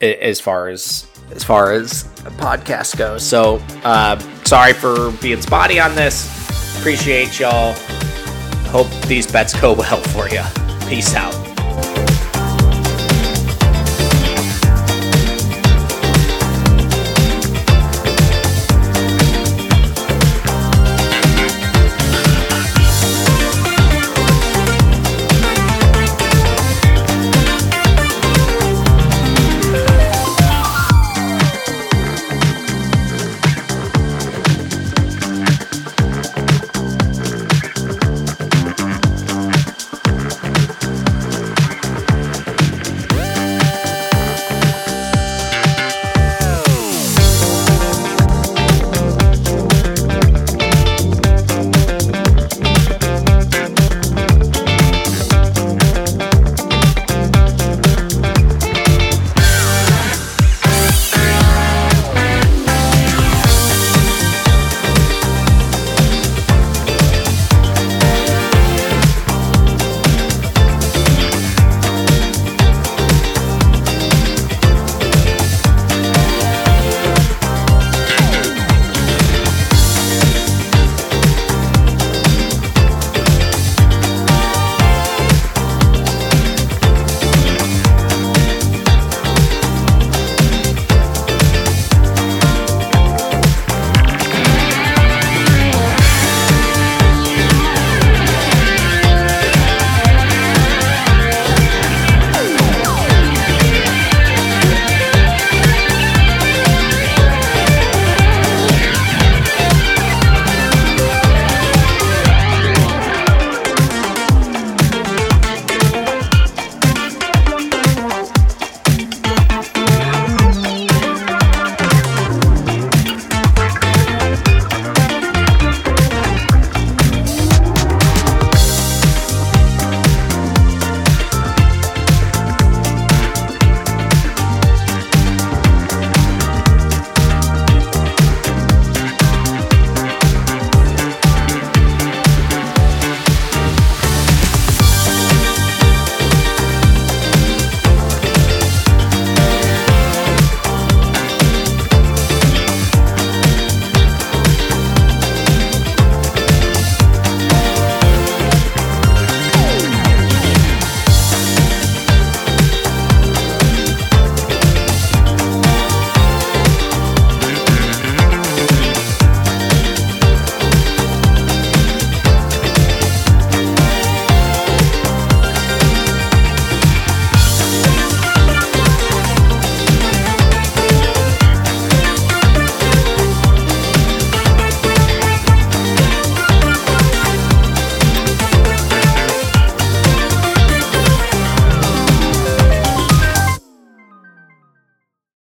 as 0.00 0.40
far 0.40 0.68
as 0.68 1.06
as 1.32 1.44
far 1.44 1.72
as 1.72 2.02
a 2.24 2.30
podcast 2.30 2.96
goes. 2.96 3.24
So 3.24 3.62
uh, 3.84 4.18
sorry 4.44 4.72
for 4.72 5.12
being 5.22 5.40
spotty 5.40 5.80
on 5.80 5.94
this. 5.94 6.78
Appreciate 6.78 7.38
y'all. 7.38 7.74
Hope 8.70 8.90
these 9.06 9.30
bets 9.30 9.58
go 9.60 9.74
well 9.74 9.96
for 10.14 10.28
you. 10.28 10.42
Peace 10.88 11.14
out. 11.14 11.49